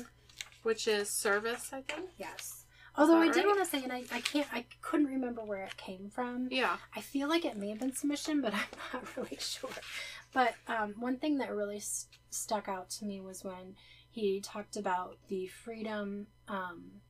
which 0.64 0.88
is 0.88 1.10
service? 1.10 1.70
I 1.74 1.82
think. 1.82 2.10
yes. 2.18 2.66
Although 2.96 3.18
I 3.18 3.28
that 3.28 3.34
did 3.34 3.46
right? 3.46 3.48
want 3.56 3.60
to 3.64 3.66
say, 3.66 3.82
and 3.84 3.92
I, 3.92 4.04
I 4.12 4.22
can't, 4.22 4.48
I 4.54 4.66
couldn't 4.82 5.08
remember 5.08 5.42
where 5.44 5.64
it 5.64 5.78
came 5.78 6.12
from. 6.12 6.48
Yeah. 6.52 6.78
I 6.96 7.02
feel 7.02 7.28
like 7.28 7.44
it 7.44 7.58
may 7.58 7.70
have 7.70 7.80
been 7.80 7.96
submission, 7.96 8.40
but 8.42 8.54
I'm 8.54 8.60
not 8.94 9.18
really 9.18 9.38
sure. 9.40 9.72
But 10.34 10.54
um, 10.68 10.94
one 11.00 11.18
thing 11.18 11.38
that 11.40 11.52
really 11.52 11.80
st- 11.80 12.20
stuck 12.30 12.68
out 12.68 12.90
to 12.92 13.06
me 13.06 13.20
was 13.20 13.44
when 13.44 13.76
he 14.12 14.42
talked 14.42 14.78
about 14.78 15.18
the 15.28 15.48
freedom 15.48 16.28
um, 16.48 17.02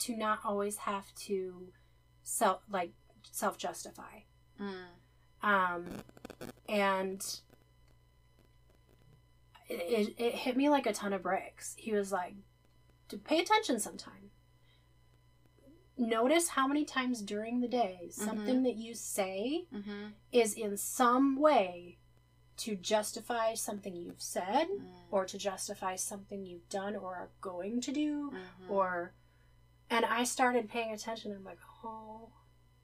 to 0.00 0.16
not 0.16 0.40
always 0.44 0.76
have 0.78 1.04
to 1.26 1.68
self 2.24 2.62
like 2.70 2.92
self 3.30 3.58
justify, 3.58 4.22
Mm. 4.60 4.86
Um, 5.42 5.86
and 6.68 7.24
it, 9.68 9.74
it, 10.08 10.14
it 10.22 10.34
hit 10.34 10.56
me 10.56 10.68
like 10.68 10.86
a 10.86 10.92
ton 10.92 11.12
of 11.12 11.22
bricks. 11.22 11.74
He 11.78 11.92
was 11.92 12.10
like, 12.12 12.34
"To 13.08 13.16
pay 13.18 13.38
attention 13.40 13.78
sometime." 13.80 14.30
Notice 16.00 16.50
how 16.50 16.68
many 16.68 16.84
times 16.84 17.20
during 17.22 17.60
the 17.60 17.66
day 17.68 18.08
something 18.12 18.62
that 18.62 18.76
you 18.76 18.94
say 18.94 19.64
Mm-hmm. 19.74 20.06
is 20.30 20.54
in 20.54 20.76
some 20.76 21.36
way 21.40 21.98
to 22.58 22.76
justify 22.76 23.54
something 23.54 23.94
you've 23.96 24.22
said 24.22 24.68
Mm. 24.68 24.84
or 25.10 25.24
to 25.24 25.36
justify 25.38 25.96
something 25.96 26.44
you've 26.46 26.68
done 26.68 26.94
or 26.96 27.14
are 27.16 27.30
going 27.40 27.80
to 27.80 27.92
do 27.92 28.30
Mhm. 28.32 28.70
or 28.70 29.12
and 29.90 30.04
I 30.04 30.22
started 30.24 30.68
paying 30.68 30.92
attention 30.92 31.32
I'm 31.32 31.44
like 31.44 31.58
oh 31.84 32.30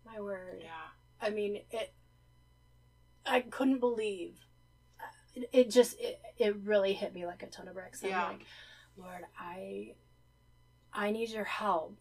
my 0.05 0.21
word 0.21 0.61
Yeah. 0.63 0.89
I 1.21 1.31
mean 1.31 1.63
it 1.71 1.93
I 3.27 3.41
couldn't 3.41 3.81
believe 3.81 4.39
it, 5.35 5.49
it 5.53 5.71
just 5.71 5.99
it, 6.01 6.21
it 6.39 6.57
really 6.65 6.93
hit 6.93 7.15
me 7.15 7.27
like 7.27 7.43
a 7.43 7.47
ton 7.47 7.69
of 7.69 7.75
bricks 7.75 8.03
I'm 8.03 8.11
Yeah. 8.11 8.29
like 8.29 8.47
Lord 8.97 9.23
I 9.39 9.95
I 10.93 11.11
need 11.11 11.31
your 11.31 11.45
help 11.45 11.99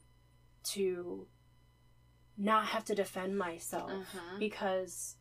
to 0.74 1.28
not 2.38 2.66
have 2.68 2.84
to 2.86 2.96
defend 2.96 3.38
myself 3.38 3.92
Mhm. 3.92 4.40
because 4.40 5.18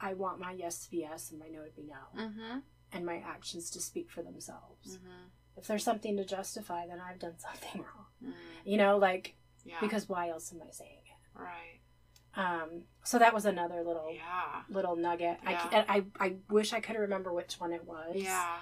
I 0.00 0.14
want 0.14 0.38
my 0.40 0.52
yes 0.52 0.84
to 0.84 0.90
be 0.90 0.98
yes 0.98 1.30
and 1.30 1.40
my 1.40 1.48
no 1.48 1.64
to 1.64 1.70
be 1.70 1.84
no, 1.84 2.20
Mm-hmm. 2.22 2.58
and 2.92 3.06
my 3.06 3.16
actions 3.18 3.70
to 3.70 3.80
speak 3.80 4.10
for 4.10 4.22
themselves. 4.22 4.98
Mm-hmm. 4.98 5.28
If 5.56 5.66
there's 5.66 5.84
something 5.84 6.18
to 6.18 6.24
justify, 6.24 6.86
then 6.86 7.00
I've 7.00 7.18
done 7.18 7.38
something 7.38 7.80
wrong. 7.80 8.06
Mm. 8.22 8.34
You 8.64 8.76
know, 8.76 8.98
like 8.98 9.36
Yeah. 9.64 9.80
because 9.80 10.06
why 10.08 10.28
else 10.28 10.52
am 10.52 10.60
I 10.62 10.70
saying 10.70 11.00
it? 11.06 11.38
right. 11.38 11.80
Um, 12.36 12.82
so 13.02 13.18
that 13.18 13.32
was 13.34 13.46
another 13.46 13.82
little 13.82 14.12
Yeah. 14.12 14.62
little 14.68 14.94
nugget. 14.96 15.38
I, 15.44 15.52
Yeah. 15.52 15.68
and 15.72 15.86
I 15.88 16.24
I 16.24 16.36
wish 16.50 16.72
I 16.72 16.80
could 16.80 16.96
remember 16.96 17.32
which 17.32 17.58
one 17.58 17.72
it 17.72 17.84
was. 17.84 18.14
Yeah. 18.16 18.58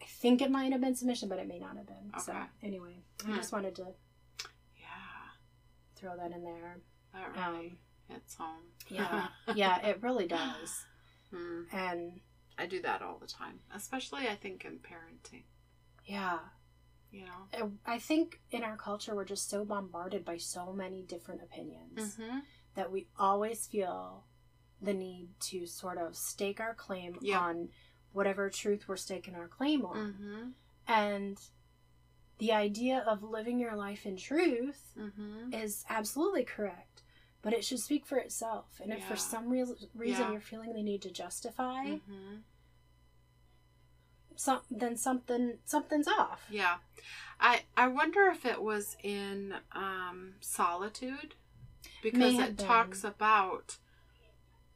I 0.00 0.04
think 0.04 0.42
it 0.42 0.50
might 0.50 0.72
have 0.72 0.80
been 0.80 0.94
submission, 0.94 1.28
but 1.28 1.38
it 1.38 1.46
may 1.48 1.58
not 1.58 1.76
have 1.76 1.86
been. 1.86 2.12
So 2.18 2.34
anyway, 2.62 3.02
Hmm. 3.22 3.32
I 3.32 3.36
just 3.36 3.52
wanted 3.52 3.74
to 3.76 3.94
Yeah. 4.76 5.30
throw 5.96 6.16
that 6.16 6.32
in 6.32 6.44
there. 6.44 6.80
That 7.12 7.34
really 7.34 7.70
Um, 7.70 7.78
hits 8.08 8.34
home. 8.34 8.72
yeah, 8.88 9.28
yeah, 9.54 9.86
it 9.86 10.02
really 10.02 10.26
does. 10.26 10.84
Mm. 11.32 11.72
And 11.72 12.20
I 12.58 12.66
do 12.66 12.80
that 12.82 13.02
all 13.02 13.18
the 13.18 13.26
time, 13.26 13.60
especially 13.72 14.28
I 14.28 14.34
think 14.36 14.64
in 14.64 14.78
parenting. 14.80 15.44
yeah, 16.04 16.40
You 17.10 17.24
know. 17.24 17.78
I 17.86 17.98
think 17.98 18.40
in 18.50 18.62
our 18.62 18.76
culture 18.76 19.14
we're 19.14 19.24
just 19.24 19.48
so 19.48 19.64
bombarded 19.64 20.24
by 20.26 20.36
so 20.36 20.72
many 20.74 21.02
different 21.02 21.42
opinions 21.42 22.16
Mm-hmm. 22.18 22.40
That 22.78 22.92
we 22.92 23.08
always 23.18 23.66
feel 23.66 24.22
the 24.80 24.94
need 24.94 25.28
to 25.40 25.66
sort 25.66 25.98
of 25.98 26.14
stake 26.14 26.60
our 26.60 26.74
claim 26.74 27.18
Yeah. 27.20 27.40
on 27.40 27.70
whatever 28.12 28.48
truth 28.48 28.86
we're 28.86 28.96
staking 28.96 29.34
our 29.34 29.48
claim 29.48 29.84
on. 29.84 29.96
Mm-hmm. 29.96 30.48
And 30.86 31.40
the 32.38 32.52
idea 32.52 33.04
of 33.04 33.24
living 33.24 33.58
your 33.58 33.74
life 33.74 34.06
in 34.06 34.16
truth 34.16 34.92
Mm-hmm. 34.96 35.52
is 35.52 35.84
absolutely 35.90 36.44
correct, 36.44 37.02
but 37.42 37.52
it 37.52 37.64
should 37.64 37.80
speak 37.80 38.06
for 38.06 38.16
itself. 38.16 38.80
And 38.80 38.92
if 38.92 39.02
for 39.04 39.16
some 39.16 39.48
reas 39.50 39.72
reason 39.96 40.26
Yeah. 40.26 40.30
you're 40.32 40.40
feeling 40.40 40.72
the 40.72 40.82
need 40.84 41.02
to 41.02 41.10
justify, 41.10 41.84
Mm-hmm. 41.86 42.36
some, 44.36 44.60
then 44.70 44.96
something 44.96 45.58
something's 45.64 46.06
off. 46.06 46.46
Yeah. 46.48 46.76
I 47.40 47.62
I 47.76 47.88
wonder 47.88 48.26
if 48.26 48.46
it 48.46 48.62
was 48.62 48.96
in 49.02 49.54
um, 49.72 50.34
solitude 50.40 51.34
because 52.02 52.34
it 52.38 52.56
been. 52.56 52.66
talks 52.66 53.04
about 53.04 53.76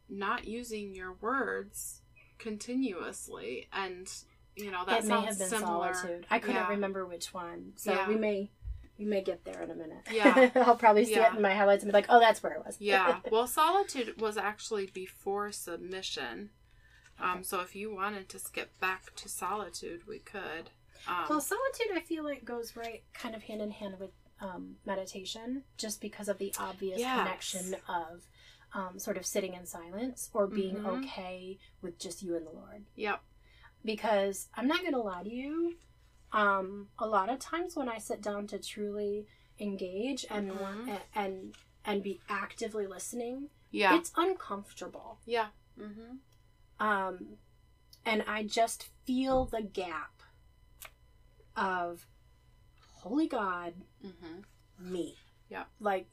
not 0.09 0.47
using 0.47 0.95
your 0.95 1.15
words 1.21 2.03
continuously 2.39 3.69
and 3.73 4.09
you 4.57 4.71
know 4.71 4.85
that 4.87 5.05
it 5.05 5.07
may 5.07 5.21
have 5.25 5.39
been 5.39 5.49
similar. 5.49 5.95
solitude. 5.95 6.27
I 6.31 6.39
couldn't 6.39 6.57
Yeah. 6.57 6.69
remember 6.69 7.07
which 7.07 7.33
one, 7.33 7.73
so 7.77 7.93
Yeah. 7.93 8.09
we 8.09 8.17
may 8.17 8.51
we 8.99 9.07
may 9.07 9.23
get 9.23 9.45
there 9.45 9.63
in 9.63 9.71
a 9.71 9.75
minute. 9.75 10.03
Yeah. 10.13 10.51
I'll 10.55 10.77
probably 10.77 11.05
see 11.07 11.13
Yeah. 11.13 11.33
it 11.33 11.37
in 11.37 11.43
my 11.43 11.55
highlights 11.55 11.83
and 11.83 11.91
be 11.91 11.95
like, 11.95 12.07
"Oh, 12.11 12.21
that's 12.21 12.43
where 12.43 12.53
it 12.53 12.65
was." 12.65 12.77
Yeah. 12.81 13.21
Well, 13.33 13.47
solitude 13.47 14.21
was 14.21 14.37
actually 14.37 14.87
before 14.87 15.51
submission. 15.51 16.51
Um, 17.19 17.43
so 17.43 17.61
if 17.61 17.75
you 17.75 17.93
wanted 17.95 18.29
to 18.31 18.39
skip 18.39 18.79
back 18.81 19.15
to 19.17 19.29
solitude, 19.29 20.07
we 20.07 20.19
could. 20.19 20.71
Um, 21.09 21.25
well, 21.29 21.41
solitude, 21.41 21.89
I 21.95 22.01
feel 22.01 22.23
like 22.23 22.45
goes 22.45 22.77
right, 22.77 23.03
kind 23.15 23.35
of 23.35 23.45
hand 23.45 23.61
in 23.63 23.71
hand 23.71 23.99
with 23.99 24.11
um, 24.43 24.77
meditation, 24.85 25.63
just 25.79 26.01
because 26.03 26.29
of 26.29 26.37
the 26.39 26.53
obvious 26.59 26.99
Yes. 26.99 27.19
connection 27.19 27.77
of 27.89 28.27
um, 28.75 28.99
sort 28.99 29.17
of 29.17 29.25
sitting 29.25 29.55
in 29.55 29.65
silence 29.67 30.29
or 30.35 30.47
being 30.47 30.77
Mhm. 30.77 31.05
okay 31.05 31.59
with 31.83 31.99
just 31.99 32.23
you 32.23 32.35
and 32.37 32.47
the 32.47 32.51
Lord. 32.51 32.85
yep. 32.97 33.23
because 33.85 34.49
I'm 34.55 34.69
not 34.69 34.81
going 34.81 34.93
to 34.93 35.01
lie 35.01 35.23
to 35.25 35.29
you. 35.31 35.77
Um, 36.33 36.89
a 36.99 37.07
lot 37.07 37.29
of 37.29 37.39
times 37.41 37.75
when 37.77 37.89
I 37.89 37.99
sit 37.99 38.23
down 38.23 38.47
to 38.49 38.59
truly 38.59 39.27
engage 39.59 40.25
and 40.31 40.51
Mhm. 40.53 40.89
and 40.89 41.01
and 41.15 41.57
and 41.85 42.03
be 42.03 42.21
actively 42.29 42.87
listening, 42.87 43.51
Yeah. 43.73 43.97
it's 43.99 44.13
uncomfortable. 44.17 45.19
yeah. 45.27 45.49
Mm-hmm. 45.79 46.17
Um, 46.79 47.39
and 48.05 48.23
I 48.23 48.45
just 48.45 48.85
feel 49.05 49.45
the 49.47 49.63
gap 49.63 50.23
of 51.57 52.07
holy 53.03 53.27
God, 53.29 53.75
Mm-hmm. 54.05 54.93
me. 54.93 55.17
Yeah. 55.49 55.65
Like 55.81 56.07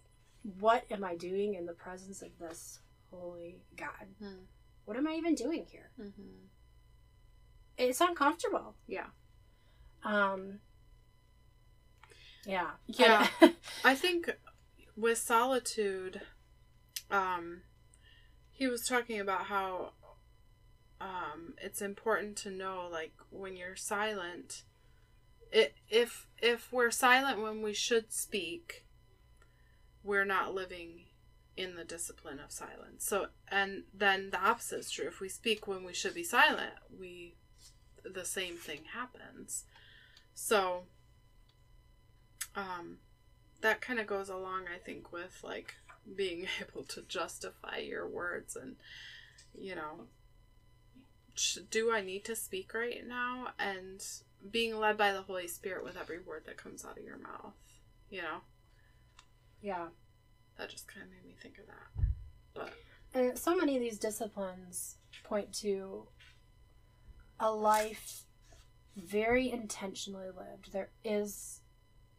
what 0.60 0.86
am 0.90 1.04
I 1.04 1.16
doing 1.16 1.56
in 1.56 1.66
the 1.66 1.74
presence 1.74 2.22
of 2.22 2.30
this 2.40 2.80
holy 3.12 3.62
God? 3.78 4.08
Hmm. 4.22 4.44
What 4.86 4.98
am 4.98 5.08
I 5.08 5.14
even 5.14 5.36
doing 5.36 5.66
here? 5.70 5.92
Mm-hmm. 6.00 6.46
It's 7.78 8.02
uncomfortable. 8.02 8.76
Yeah. 8.88 9.08
Um. 10.04 10.60
Yeah. 12.46 12.72
Yeah. 12.88 13.28
I 13.84 13.96
think 13.96 14.30
with 14.96 15.18
solitude, 15.18 16.22
um, 17.12 17.62
he 18.52 18.68
was 18.68 18.86
talking 18.86 19.20
about 19.20 19.46
how 19.46 19.92
um, 21.00 21.54
it's 21.62 21.82
important 21.82 22.36
to 22.38 22.52
know, 22.52 22.88
like, 22.92 23.14
when 23.30 23.56
you're 23.56 23.76
silent, 23.78 24.64
if 25.52 26.28
if 26.42 26.72
we're 26.72 26.92
silent 26.92 27.42
when 27.42 27.62
we 27.62 27.74
should 27.74 28.12
speak, 28.14 28.86
we're 30.04 30.26
not 30.26 30.54
living 30.54 31.06
in 31.58 31.76
the 31.76 31.84
discipline 31.84 32.40
of 32.40 32.52
silence. 32.52 33.06
So, 33.06 33.28
and 33.50 33.84
then 33.94 34.30
the 34.30 34.40
opposite 34.40 34.80
is 34.80 34.92
true. 34.92 35.08
If 35.08 35.20
we 35.20 35.28
speak 35.28 35.68
when 35.68 35.84
we 35.84 35.94
should 35.94 36.14
be 36.14 36.24
silent, 36.24 36.74
we 36.98 37.36
the 38.04 38.26
same 38.26 38.56
thing 38.56 38.82
happens. 38.94 39.66
So, 40.34 40.84
um, 42.56 43.00
that 43.62 43.82
kind 43.82 44.00
of 44.00 44.08
goes 44.08 44.30
along, 44.30 44.66
I 44.74 44.78
think, 44.78 45.12
with 45.12 45.42
like 45.44 45.76
being 46.16 46.48
able 46.62 46.84
to 46.84 47.02
justify 47.02 47.78
your 47.78 48.08
words 48.08 48.56
and, 48.56 48.78
you 49.58 49.76
know, 49.76 50.08
do 51.70 51.92
I 51.92 52.02
need 52.02 52.26
to 52.26 52.36
speak 52.36 52.74
right 52.74 53.06
now? 53.06 53.50
And 53.58 54.02
being 54.52 54.78
led 54.78 54.98
by 54.98 55.12
the 55.12 55.22
Holy 55.22 55.48
Spirit 55.48 55.84
with 55.84 55.98
every 55.98 56.20
word 56.20 56.44
that 56.46 56.58
comes 56.58 56.86
out 56.86 56.98
of 56.98 57.04
your 57.04 57.18
mouth, 57.18 57.54
you 58.10 58.22
know? 58.22 58.40
Yeah. 59.62 59.88
That 60.58 60.70
just 60.70 60.88
kind 60.88 61.06
of 61.06 61.12
made 61.12 61.26
me 61.26 61.36
think 61.42 61.58
of 61.58 61.68
that. 61.68 62.06
But. 62.54 62.74
And 63.14 63.38
so 63.38 63.56
many 63.56 63.76
of 63.76 63.82
these 63.82 64.00
disciplines 64.00 64.98
point 65.24 65.54
to 65.56 66.08
a 67.40 67.52
life 67.52 68.24
very 68.96 69.52
intentionally 69.52 70.28
lived. 70.28 70.72
There 70.72 70.90
is 71.04 71.62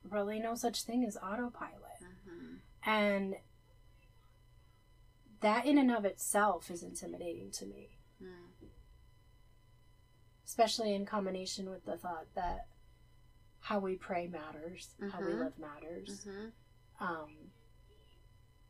really 0.08 0.40
no 0.40 0.54
such 0.54 0.82
thing 0.82 1.04
as 1.04 1.16
autopilot. 1.16 2.02
Mm-hmm. 2.28 2.90
And 2.90 3.36
that 5.40 5.66
in 5.66 5.78
and 5.78 5.90
of 5.90 6.04
itself 6.04 6.70
is 6.70 6.82
intimidating 6.82 7.50
to 7.52 7.66
me. 7.66 7.98
Mm. 8.22 8.49
Especially 10.50 10.94
in 10.96 11.06
combination 11.06 11.70
with 11.70 11.84
the 11.84 11.96
thought 11.96 12.26
that 12.34 12.66
how 13.60 13.78
we 13.78 13.94
pray 13.94 14.26
matters, 14.26 14.96
how 15.12 15.20
we 15.20 15.26
Mhm. 15.26 15.38
live 15.38 15.58
matters. 15.60 16.24
Mm-hmm. 16.26 17.04
Um, 17.04 17.52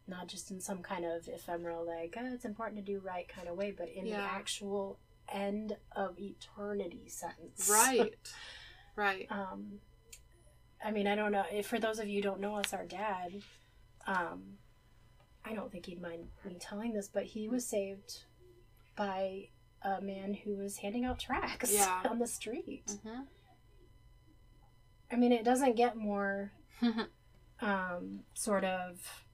not 0.07 0.27
just 0.27 0.51
in 0.51 0.61
some 0.61 0.83
kind 0.83 1.07
of 1.07 1.27
ephemeral, 1.27 1.87
like, 1.87 2.15
oh, 2.19 2.35
it's 2.35 2.45
important 2.45 2.85
to 2.85 2.93
do 2.93 3.01
right 3.01 3.27
kind 3.27 3.49
of 3.49 3.57
way, 3.57 3.71
but 3.71 3.89
in 3.89 4.05
the 4.05 4.15
actual 4.15 4.99
end 5.31 5.79
of 5.93 6.19
eternity 6.19 7.09
sense. 7.09 7.71
Right. 7.71 8.15
right. 8.95 9.27
um, 9.31 9.81
I 10.85 10.91
mean, 10.91 11.07
I 11.07 11.15
don't 11.15 11.33
know. 11.33 11.47
If 11.51 11.67
for 11.67 11.79
those 11.79 11.99
of 11.99 12.09
you 12.09 12.17
who 12.17 12.23
don't 12.23 12.41
know 12.41 12.57
us, 12.57 12.75
our 12.75 12.85
dad, 12.85 13.43
um, 14.07 14.59
I 15.47 15.55
don't 15.55 15.73
think 15.73 15.87
he'd 15.87 16.03
mind 16.03 16.31
me 16.45 16.59
telling 16.61 16.93
this, 16.93 17.09
but 17.09 17.25
he 17.25 17.49
was 17.49 17.67
saved 17.67 18.25
by 18.97 19.49
a 19.83 20.01
man 20.01 20.35
who 20.35 20.57
was 20.57 20.79
handing 20.79 21.05
out 21.05 21.19
tracts 21.19 21.73
Yeah. 21.73 22.03
on 22.11 22.19
the 22.19 22.27
street. 22.27 22.87
Mm-hmm. 22.87 23.21
I 25.13 25.17
mean, 25.17 25.33
it 25.33 25.45
doesn't 25.45 25.77
get 25.77 25.97
more 25.97 26.53
um, 27.61 28.21
sort 28.35 28.65
of 28.65 29.25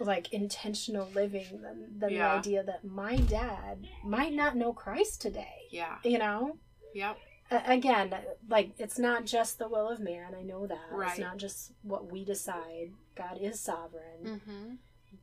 like 0.00 0.32
intentional 0.32 1.08
living 1.14 1.60
than, 1.62 1.98
than 1.98 2.10
Yeah. 2.10 2.32
the 2.34 2.38
idea 2.38 2.62
that 2.64 2.84
my 2.84 3.16
dad 3.16 3.86
might 4.04 4.32
not 4.32 4.56
know 4.56 4.72
Christ 4.72 5.20
today. 5.20 5.66
yeah. 5.70 5.96
You 6.04 6.18
know? 6.18 6.56
Yep. 6.94 7.18
Again, 7.50 8.14
like 8.48 8.72
it's 8.78 8.98
not 8.98 9.24
just 9.24 9.58
the 9.58 9.68
will 9.68 9.88
of 9.88 10.00
man. 10.00 10.34
I 10.38 10.42
know 10.42 10.66
that 10.66 10.78
Right. 10.92 11.10
it's 11.10 11.18
not 11.18 11.38
just 11.38 11.72
what 11.82 12.12
we 12.12 12.24
decide. 12.24 12.92
God 13.16 13.38
is 13.40 13.58
sovereign, 13.60 14.22
Mm-hmm. 14.24 14.74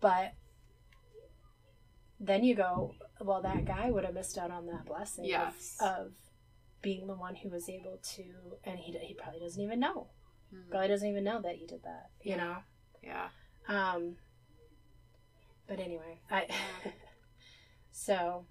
but 0.02 0.34
then 2.28 2.44
you 2.44 2.56
go, 2.56 2.94
well, 3.20 3.42
that 3.42 3.66
guy 3.66 3.90
would 3.92 4.04
have 4.06 4.14
missed 4.14 4.38
out 4.38 4.52
on 4.52 4.66
that 4.68 4.86
blessing 4.86 5.26
of- 5.26 5.30
Yes. 5.30 5.78
of, 5.82 6.14
being 6.82 7.08
the 7.08 7.16
one 7.16 7.36
who 7.36 7.50
was 7.50 7.68
able 7.68 7.98
to, 7.98 8.24
and 8.64 8.78
he 8.80 8.92
he 9.00 9.14
probably 9.16 9.40
doesn't 9.40 9.62
even 9.62 9.80
know. 9.80 10.08
Mhm. 10.54 10.70
Probably 10.70 10.88
doesn't 10.88 11.10
even 11.10 11.24
know 11.24 11.42
that 11.42 11.56
he 11.56 11.66
did 11.66 11.82
that. 11.84 12.12
You 12.22 12.36
Yeah. 12.36 12.62
Yeah. 13.02 13.30
Um. 13.68 14.18
But 15.68 15.80
anyway, 15.80 16.22
I. 16.30 16.48
So, 17.92 18.46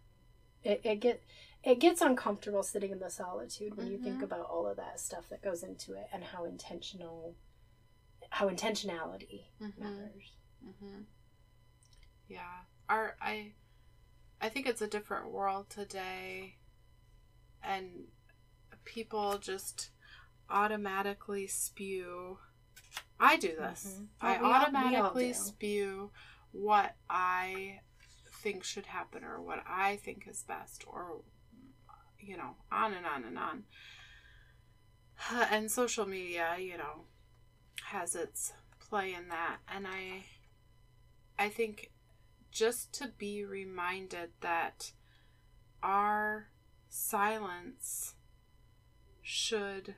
it 0.63 0.81
it 0.85 0.97
get 1.01 1.23
it 1.63 1.79
gets 1.79 2.01
uncomfortable 2.01 2.63
sitting 2.63 2.91
in 2.91 2.99
the 2.99 3.11
solitude 3.11 3.77
when 3.77 3.87
you 3.89 3.99
think 3.99 4.21
Mhm. 4.21 4.25
about 4.25 4.47
all 4.47 4.67
of 4.67 4.77
that 4.79 4.99
stuff 5.01 5.29
that 5.29 5.43
goes 5.43 5.63
into 5.63 5.93
it 5.95 6.09
and 6.13 6.25
how 6.25 6.45
intentional, 6.45 7.37
how 8.31 8.49
intentionality 8.49 9.51
Mhm. 9.61 9.79
matters. 9.79 10.33
Mm-hmm. 10.65 11.03
Yeah. 12.29 12.65
Our 12.89 13.17
I 13.21 13.53
I 14.41 14.49
think 14.49 14.67
it's 14.67 14.83
a 14.83 14.87
different 14.87 15.31
world 15.31 15.71
today 15.71 16.57
and 17.63 18.09
people 18.85 19.39
just 19.39 19.91
automatically 20.51 21.47
spew 21.47 22.39
I 23.19 23.37
do 23.37 23.55
this. 23.57 23.85
Mhm. 24.01 24.09
I 24.21 24.39
we 24.39 24.45
all- 24.45 24.53
automatically 24.53 25.33
spew 25.47 26.13
what 26.53 26.97
I 27.09 27.81
think 28.43 28.65
should 28.65 28.87
happen 28.87 29.25
or 29.25 29.41
what 29.41 29.63
I 29.67 29.97
think 29.97 30.27
is 30.29 30.43
best 30.43 30.85
or 30.87 31.23
you 32.19 32.37
know, 32.39 32.57
on 32.73 32.95
and 32.95 33.05
on 33.07 33.25
and 33.25 33.39
on. 33.39 33.65
And 35.51 35.71
social 35.71 36.07
media, 36.07 36.57
you 36.59 36.77
know, 36.79 37.07
has 37.85 38.15
its 38.15 38.53
play 38.81 39.15
in 39.15 39.29
that 39.29 39.59
and 39.69 39.87
I 39.87 40.27
I 41.39 41.49
think 41.49 41.91
just 42.55 42.93
to 42.95 43.09
be 43.19 43.45
reminded 43.45 44.31
that 44.41 44.93
our 45.83 46.49
silence 46.89 48.15
should 49.21 49.97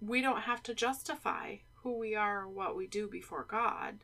we 0.00 0.20
don't 0.20 0.40
have 0.42 0.62
to 0.64 0.74
justify 0.74 1.56
who 1.82 1.96
we 1.98 2.16
are 2.16 2.42
or 2.42 2.48
what 2.48 2.74
we 2.74 2.86
do 2.88 3.06
before 3.06 3.46
God. 3.48 3.98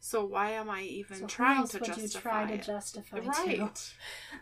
So 0.00 0.24
why 0.24 0.50
am 0.52 0.70
I 0.70 0.82
even 0.82 1.18
So 1.18 1.26
trying 1.26 1.66
to 1.68 1.80
justify 1.80 2.00
you 2.02 2.08
try 2.08 2.46
to 2.46 2.54
it? 2.54 2.62
justify 2.62 3.20
to? 3.20 3.28
right. 3.28 3.94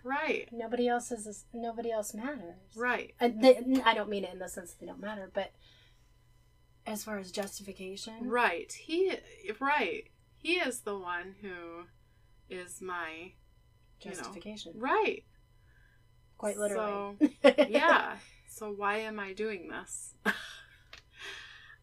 Right. 0.04 0.48
Nobody 0.52 0.86
else 0.88 1.10
is. 1.10 1.44
Nobody 1.52 1.90
else 1.90 2.14
matters. 2.14 2.54
Right. 2.76 3.14
And 3.20 3.42
they, 3.42 3.58
I 3.84 3.94
don't 3.94 4.08
mean 4.08 4.24
it 4.24 4.32
in 4.32 4.38
the 4.38 4.48
sense 4.48 4.72
that 4.72 4.80
they 4.80 4.86
don't 4.86 5.00
matter, 5.00 5.30
but 5.34 5.52
as 6.86 7.02
far 7.04 7.18
as 7.18 7.32
justification, 7.32 8.14
Right. 8.28 8.72
He 8.72 9.12
right. 9.58 10.04
He 10.46 10.60
is 10.60 10.82
the 10.82 10.96
one 10.96 11.34
who 11.42 11.86
is 12.48 12.80
my 12.80 13.32
you 14.00 14.10
know, 14.10 14.16
justification, 14.16 14.74
right. 14.76 15.24
quite 16.38 16.56
literally. 16.56 17.16
So, 17.42 17.54
yeah. 17.68 18.14
So 18.48 18.70
why 18.70 18.98
am 18.98 19.18
I 19.18 19.32
doing 19.32 19.68
this? 19.68 20.14
uh, 20.24 20.30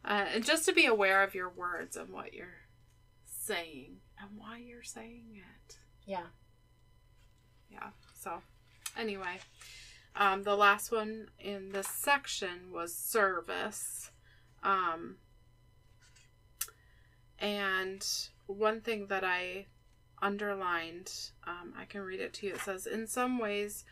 and 0.05 0.45
just 0.45 0.63
to 0.63 0.71
be 0.71 0.85
aware 0.85 1.23
of 1.23 1.35
your 1.35 1.49
words 1.49 1.97
and 1.97 2.07
what 2.07 2.33
you're 2.33 2.61
saying 3.25 3.97
and 4.17 4.29
why 4.37 4.59
you're 4.59 4.81
saying 4.81 5.25
it. 5.35 5.75
yeah. 6.05 6.27
Yeah. 7.69 7.89
So 8.17 8.43
anyway, 8.97 9.39
um, 10.15 10.43
the 10.43 10.55
last 10.55 10.89
one 10.89 11.27
in 11.37 11.73
this 11.73 11.89
section 11.89 12.71
was 12.71 12.95
service. 12.95 14.09
Um, 14.63 15.17
and 17.39 18.07
one 18.47 18.81
thing 18.81 19.07
that 19.07 19.23
I 19.23 19.67
underlined, 20.21 21.11
um, 21.45 21.73
I 21.77 21.85
can 21.85 22.01
read 22.01 22.19
it 22.19 22.33
to 22.35 22.47
you. 22.47 22.53
It 22.53 22.61
says, 22.61 22.85
In 22.85 23.07
some 23.07 23.39
ways, 23.39 23.85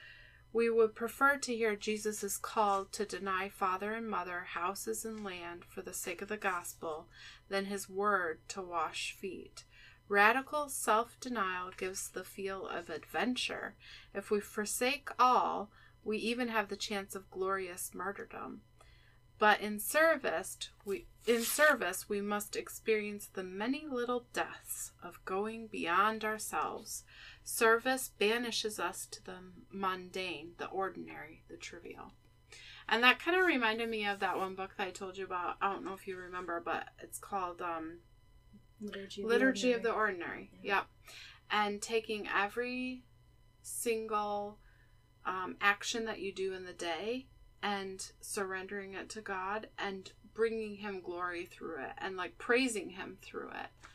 we 0.53 0.69
would 0.69 0.95
prefer 0.95 1.37
to 1.37 1.55
hear 1.55 1.75
Jesus' 1.75 2.37
call 2.37 2.85
to 2.85 3.05
deny 3.05 3.49
father 3.49 3.93
and 3.93 4.09
mother, 4.09 4.47
houses 4.53 5.05
and 5.05 5.23
land 5.23 5.63
for 5.63 5.81
the 5.81 5.93
sake 5.93 6.21
of 6.21 6.27
the 6.27 6.37
gospel 6.37 7.07
than 7.49 7.65
his 7.65 7.89
word 7.89 8.39
to 8.49 8.61
wash 8.61 9.15
feet. 9.19 9.63
Radical 10.09 10.67
self 10.67 11.17
denial 11.21 11.71
gives 11.77 12.09
the 12.09 12.25
feel 12.25 12.67
of 12.67 12.89
adventure. 12.89 13.75
If 14.13 14.29
we 14.29 14.41
forsake 14.41 15.09
all, 15.17 15.71
we 16.03 16.17
even 16.17 16.49
have 16.49 16.67
the 16.67 16.75
chance 16.75 17.15
of 17.15 17.31
glorious 17.31 17.91
martyrdom. 17.93 18.61
But 19.41 19.59
in 19.59 19.79
service, 19.79 20.69
we 20.85 21.07
in 21.25 21.41
service 21.41 22.07
we 22.07 22.21
must 22.21 22.55
experience 22.55 23.25
the 23.25 23.43
many 23.43 23.87
little 23.89 24.27
deaths 24.33 24.91
of 25.01 25.25
going 25.25 25.65
beyond 25.65 26.23
ourselves. 26.23 27.03
Service 27.43 28.11
banishes 28.19 28.79
us 28.79 29.07
to 29.07 29.25
the 29.25 29.37
mundane, 29.71 30.51
the 30.59 30.67
ordinary, 30.67 31.41
the 31.49 31.57
trivial. 31.57 32.11
And 32.87 33.03
that 33.03 33.17
kind 33.17 33.35
of 33.35 33.47
reminded 33.47 33.89
me 33.89 34.05
of 34.05 34.19
that 34.19 34.37
one 34.37 34.53
book 34.53 34.75
that 34.77 34.87
I 34.89 34.91
told 34.91 35.17
you 35.17 35.25
about. 35.25 35.55
I 35.59 35.73
don't 35.73 35.83
know 35.83 35.95
if 35.95 36.07
you 36.07 36.17
remember, 36.17 36.61
but 36.63 36.89
it's 37.01 37.17
called 37.17 37.63
um, 37.63 38.01
Liturgy, 38.79 39.23
Liturgy 39.23 39.71
of 39.71 39.77
of 39.77 39.83
the 39.83 39.91
Ordinary. 39.91 40.51
Yeah. 40.61 40.75
Yep. 40.75 40.85
And 41.49 41.81
taking 41.81 42.27
every 42.27 43.05
single 43.63 44.59
um, 45.25 45.57
action 45.59 46.05
that 46.05 46.19
you 46.19 46.31
do 46.31 46.53
in 46.53 46.65
the 46.65 46.73
day 46.73 47.25
and 47.63 48.11
surrendering 48.21 48.93
it 48.93 49.09
to 49.09 49.21
God 49.21 49.67
and 49.77 50.11
bringing 50.33 50.75
Him 50.75 51.01
glory 51.01 51.45
through 51.45 51.77
it 51.81 51.93
and 51.97 52.17
like 52.17 52.37
praising 52.37 52.89
Him 52.91 53.17
through 53.21 53.49
it. 53.49 53.87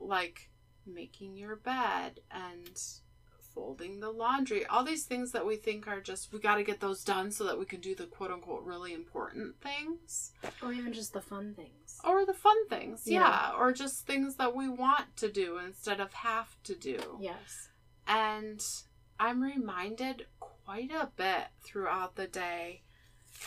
Like 0.00 0.50
making 0.86 1.36
your 1.36 1.56
bed 1.56 2.20
and 2.30 2.80
folding 3.54 3.98
the 3.98 4.10
laundry, 4.10 4.64
all 4.66 4.84
these 4.84 5.04
things 5.04 5.32
that 5.32 5.44
we 5.44 5.56
think 5.56 5.88
are 5.88 6.00
just, 6.00 6.32
we 6.32 6.38
got 6.38 6.56
to 6.56 6.62
get 6.62 6.80
those 6.80 7.02
done 7.02 7.32
so 7.32 7.44
that 7.44 7.58
we 7.58 7.64
can 7.64 7.80
do 7.80 7.94
the 7.94 8.06
quote 8.06 8.30
unquote 8.30 8.64
really 8.64 8.94
important 8.94 9.60
things. 9.60 10.32
Or 10.62 10.72
even 10.72 10.92
just 10.92 11.12
the 11.12 11.20
fun 11.20 11.54
things. 11.54 11.98
Or 12.04 12.24
the 12.24 12.34
fun 12.34 12.68
things, 12.68 13.02
yeah. 13.04 13.20
Yeah. 13.20 13.58
Or 13.58 13.72
just 13.72 14.06
things 14.06 14.36
that 14.36 14.54
we 14.54 14.68
want 14.68 15.16
to 15.16 15.30
do 15.30 15.58
instead 15.58 15.98
of 15.98 16.12
have 16.12 16.54
to 16.64 16.74
do. 16.76 16.98
Yes. 17.20 17.68
And 18.06 18.64
I'm 19.18 19.42
reminded 19.42 20.26
quite 20.38 20.92
a 20.92 21.10
bit 21.16 21.48
throughout 21.64 22.14
the 22.14 22.28
day. 22.28 22.82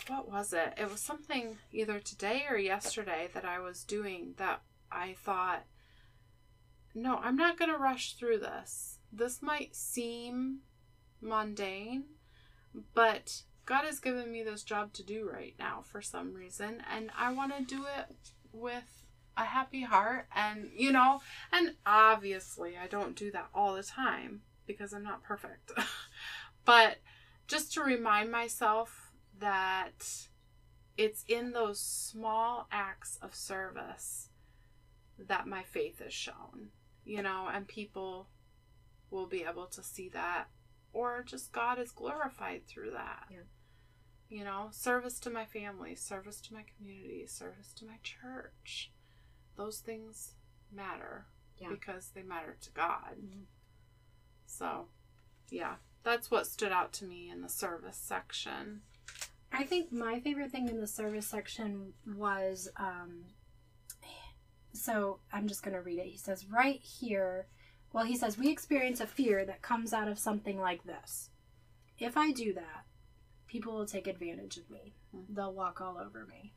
What 0.08 0.30
was 0.30 0.52
it? 0.52 0.74
It 0.76 0.90
was 0.90 1.00
something 1.00 1.58
either 1.70 1.98
today 1.98 2.44
or 2.48 2.56
yesterday 2.56 3.28
that 3.34 3.44
I 3.44 3.58
was 3.60 3.84
doing 3.84 4.34
that 4.38 4.62
I 4.90 5.14
thought, 5.14 5.64
no, 6.94 7.16
I'm 7.16 7.36
not 7.36 7.58
going 7.58 7.70
to 7.70 7.78
rush 7.78 8.14
through 8.14 8.38
this. 8.38 8.98
This 9.12 9.42
might 9.42 9.74
seem 9.74 10.60
mundane, 11.20 12.04
but 12.94 13.42
God 13.64 13.84
has 13.84 14.00
given 14.00 14.30
me 14.30 14.42
this 14.42 14.62
job 14.62 14.92
to 14.94 15.02
do 15.02 15.28
right 15.30 15.54
now 15.58 15.82
for 15.82 16.02
some 16.02 16.34
reason, 16.34 16.82
and 16.92 17.10
I 17.16 17.32
want 17.32 17.56
to 17.56 17.64
do 17.64 17.84
it 17.84 18.16
with 18.52 19.04
a 19.36 19.44
happy 19.44 19.82
heart. 19.82 20.26
And, 20.34 20.70
you 20.74 20.92
know, 20.92 21.22
and 21.52 21.74
obviously 21.86 22.76
I 22.76 22.86
don't 22.86 23.16
do 23.16 23.30
that 23.32 23.48
all 23.54 23.74
the 23.74 23.82
time 23.82 24.42
because 24.66 24.92
I'm 24.92 25.04
not 25.04 25.22
perfect. 25.22 25.72
but 26.64 26.98
just 27.46 27.72
to 27.74 27.82
remind 27.82 28.30
myself 28.30 29.01
that 29.42 30.28
it's 30.96 31.24
in 31.26 31.52
those 31.52 31.80
small 31.80 32.68
acts 32.70 33.18
of 33.20 33.34
service 33.34 34.28
that 35.18 35.46
my 35.48 35.62
faith 35.64 36.00
is 36.00 36.12
shown, 36.14 36.70
you 37.04 37.22
know, 37.22 37.48
and 37.52 37.66
people 37.66 38.28
will 39.10 39.26
be 39.26 39.44
able 39.44 39.66
to 39.66 39.82
see 39.82 40.08
that, 40.10 40.44
or 40.92 41.22
just 41.26 41.52
God 41.52 41.78
is 41.78 41.90
glorified 41.90 42.66
through 42.66 42.92
that. 42.92 43.24
Yeah. 43.30 43.38
You 44.28 44.44
know, 44.44 44.68
service 44.70 45.18
to 45.20 45.30
my 45.30 45.44
family, 45.44 45.94
service 45.96 46.40
to 46.42 46.54
my 46.54 46.64
community, 46.76 47.26
service 47.26 47.72
to 47.74 47.84
my 47.84 47.98
church. 48.02 48.92
Those 49.56 49.80
things 49.80 50.36
matter 50.70 51.26
Yeah. 51.58 51.68
because 51.68 52.10
they 52.10 52.22
matter 52.22 52.56
to 52.60 52.70
God. 52.70 53.16
Mhm. 53.18 53.46
So, 54.46 54.88
yeah, 55.50 55.76
that's 56.02 56.30
what 56.30 56.46
stood 56.46 56.72
out 56.72 56.92
to 56.94 57.04
me 57.04 57.28
in 57.28 57.42
the 57.42 57.48
service 57.48 57.98
section. 57.98 58.82
I 59.52 59.64
think 59.64 59.92
my 59.92 60.20
favorite 60.20 60.50
thing 60.50 60.68
in 60.68 60.80
the 60.80 60.86
service 60.86 61.26
section 61.26 61.92
was 62.06 62.68
um, 62.76 63.24
so 64.72 65.20
I'm 65.32 65.48
just 65.48 65.62
going 65.62 65.74
to 65.74 65.82
read 65.82 65.98
it. 65.98 66.06
He 66.06 66.16
says, 66.16 66.46
right 66.46 66.80
here, 66.80 67.46
well, 67.92 68.04
he 68.04 68.16
says, 68.16 68.38
we 68.38 68.50
experience 68.50 69.00
a 69.00 69.06
fear 69.06 69.44
that 69.44 69.62
comes 69.62 69.92
out 69.92 70.08
of 70.08 70.18
something 70.18 70.58
like 70.58 70.84
this. 70.84 71.30
If 71.98 72.16
I 72.16 72.32
do 72.32 72.52
that, 72.54 72.86
people 73.46 73.74
will 73.74 73.86
take 73.86 74.06
advantage 74.06 74.56
of 74.56 74.70
me, 74.70 74.94
Mhm. 75.14 75.26
they'll 75.34 75.52
walk 75.52 75.80
all 75.80 75.98
over 75.98 76.24
me. 76.24 76.54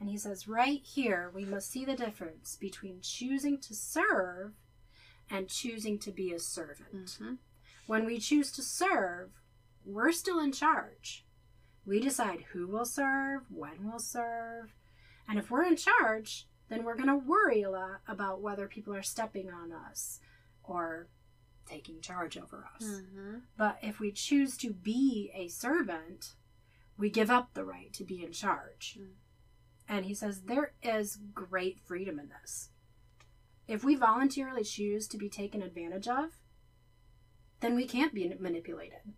And 0.00 0.08
he 0.08 0.16
says, 0.16 0.48
right 0.48 0.82
here, 0.82 1.30
we 1.32 1.44
must 1.44 1.70
see 1.70 1.84
the 1.84 1.94
difference 1.94 2.56
between 2.56 3.02
choosing 3.02 3.58
to 3.60 3.74
serve 3.74 4.54
and 5.30 5.48
choosing 5.48 5.98
to 6.00 6.10
be 6.10 6.32
a 6.32 6.40
servant. 6.40 6.92
Mm-hmm. 6.94 7.34
When 7.86 8.04
we 8.04 8.18
choose 8.18 8.50
to 8.52 8.62
serve, 8.62 9.30
we're 9.84 10.12
still 10.12 10.40
in 10.40 10.50
charge. 10.52 11.24
We 11.84 12.00
decide 12.00 12.44
who 12.52 12.66
will 12.66 12.84
serve, 12.84 13.42
when 13.50 13.84
we'll 13.84 13.98
serve. 13.98 14.74
And 15.28 15.38
if 15.38 15.50
we're 15.50 15.64
in 15.64 15.76
charge, 15.76 16.46
then 16.68 16.84
we're 16.84 16.96
going 16.96 17.08
to 17.08 17.16
worry 17.16 17.62
a 17.62 17.70
lot 17.70 18.00
about 18.06 18.40
whether 18.40 18.68
people 18.68 18.94
are 18.94 19.02
stepping 19.02 19.50
on 19.50 19.72
us 19.72 20.20
or 20.62 21.08
taking 21.66 22.00
charge 22.00 22.36
over 22.36 22.66
us. 22.76 22.84
Mm-hmm. 22.86 23.38
But 23.56 23.78
if 23.82 24.00
we 24.00 24.12
choose 24.12 24.56
to 24.58 24.72
be 24.72 25.30
a 25.34 25.48
servant, 25.48 26.34
we 26.96 27.10
give 27.10 27.30
up 27.30 27.54
the 27.54 27.64
right 27.64 27.92
to 27.94 28.04
be 28.04 28.22
in 28.24 28.32
charge. 28.32 28.98
Mm. 29.00 29.06
And 29.88 30.04
he 30.06 30.14
says 30.14 30.42
there 30.42 30.72
is 30.82 31.18
great 31.34 31.80
freedom 31.84 32.18
in 32.18 32.30
this. 32.40 32.70
If 33.68 33.84
we 33.84 33.94
voluntarily 33.94 34.64
choose 34.64 35.06
to 35.08 35.16
be 35.16 35.28
taken 35.28 35.62
advantage 35.62 36.08
of, 36.08 36.30
then 37.60 37.74
we 37.74 37.86
can't 37.86 38.14
be 38.14 38.32
manipulated. 38.38 39.14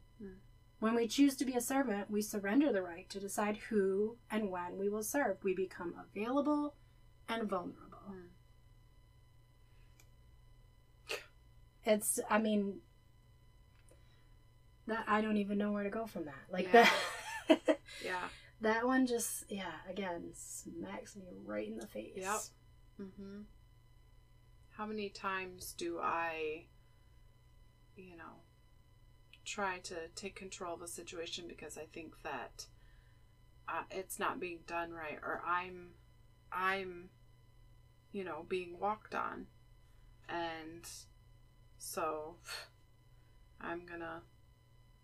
When 0.85 0.97
we 0.97 1.09
choose 1.09 1.35
to 1.37 1.47
be 1.47 1.55
a 1.55 1.63
servant, 1.63 2.11
we 2.11 2.21
surrender 2.21 2.71
the 2.71 2.83
right 2.83 3.09
to 3.09 3.19
decide 3.19 3.57
who 3.57 4.19
and 4.31 4.51
when 4.51 4.77
we 4.77 4.91
will 4.91 5.03
serve. 5.03 5.39
We 5.43 5.55
become 5.55 5.95
available 5.99 6.75
and 7.27 7.49
vulnerable. 7.49 8.13
Mm. 8.13 8.29
It's, 11.87 12.21
I 12.29 12.39
mean, 12.39 12.81
that 14.87 15.07
I 15.09 15.23
don't 15.23 15.39
even 15.39 15.57
know 15.57 15.73
where 15.73 15.85
to 15.85 15.89
go 15.89 16.05
from 16.05 16.27
that. 16.27 16.45
Like 16.51 16.67
Yeah. 16.71 16.91
that, 17.49 17.79
Yeah. 18.05 18.29
that 18.61 18.87
one 18.87 19.07
just, 19.07 19.45
yeah, 19.49 19.73
again, 19.89 20.33
smacks 20.35 21.17
me 21.17 21.39
right 21.47 21.67
in 21.67 21.79
the 21.79 21.87
face. 21.87 22.13
Yep. 22.17 22.41
Mm-hmm. 23.01 23.41
How 24.77 24.85
many 24.85 25.09
times 25.09 25.73
do 25.79 25.99
I, 25.99 26.67
you 27.97 28.19
know, 28.19 28.44
try 29.45 29.79
to 29.79 29.95
take 30.15 30.35
control 30.35 30.75
of 30.75 30.83
a 30.83 30.89
situation 30.89 31.45
because 31.49 31.77
I 31.77 31.85
think 31.93 32.15
that 32.23 32.67
uh, 33.69 33.83
it's 33.91 34.19
not 34.19 34.41
being 34.41 34.61
done 34.67 34.93
right, 34.93 35.19
or 35.23 35.43
I'm, 35.47 35.91
I'm, 36.53 37.11
you 38.13 38.25
know, 38.25 38.45
being 38.49 38.79
walked 38.79 39.15
on, 39.15 39.47
and 40.29 40.89
so 41.79 42.37
I'm 43.61 43.87
gonna, 43.87 44.23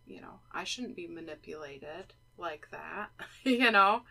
you 0.07 0.21
know, 0.21 0.41
I 0.53 0.65
shouldn't 0.65 0.97
be 0.97 1.07
manipulated 1.07 2.15
like 2.37 2.69
that, 2.71 3.11
you 3.45 3.71
know, 3.71 4.03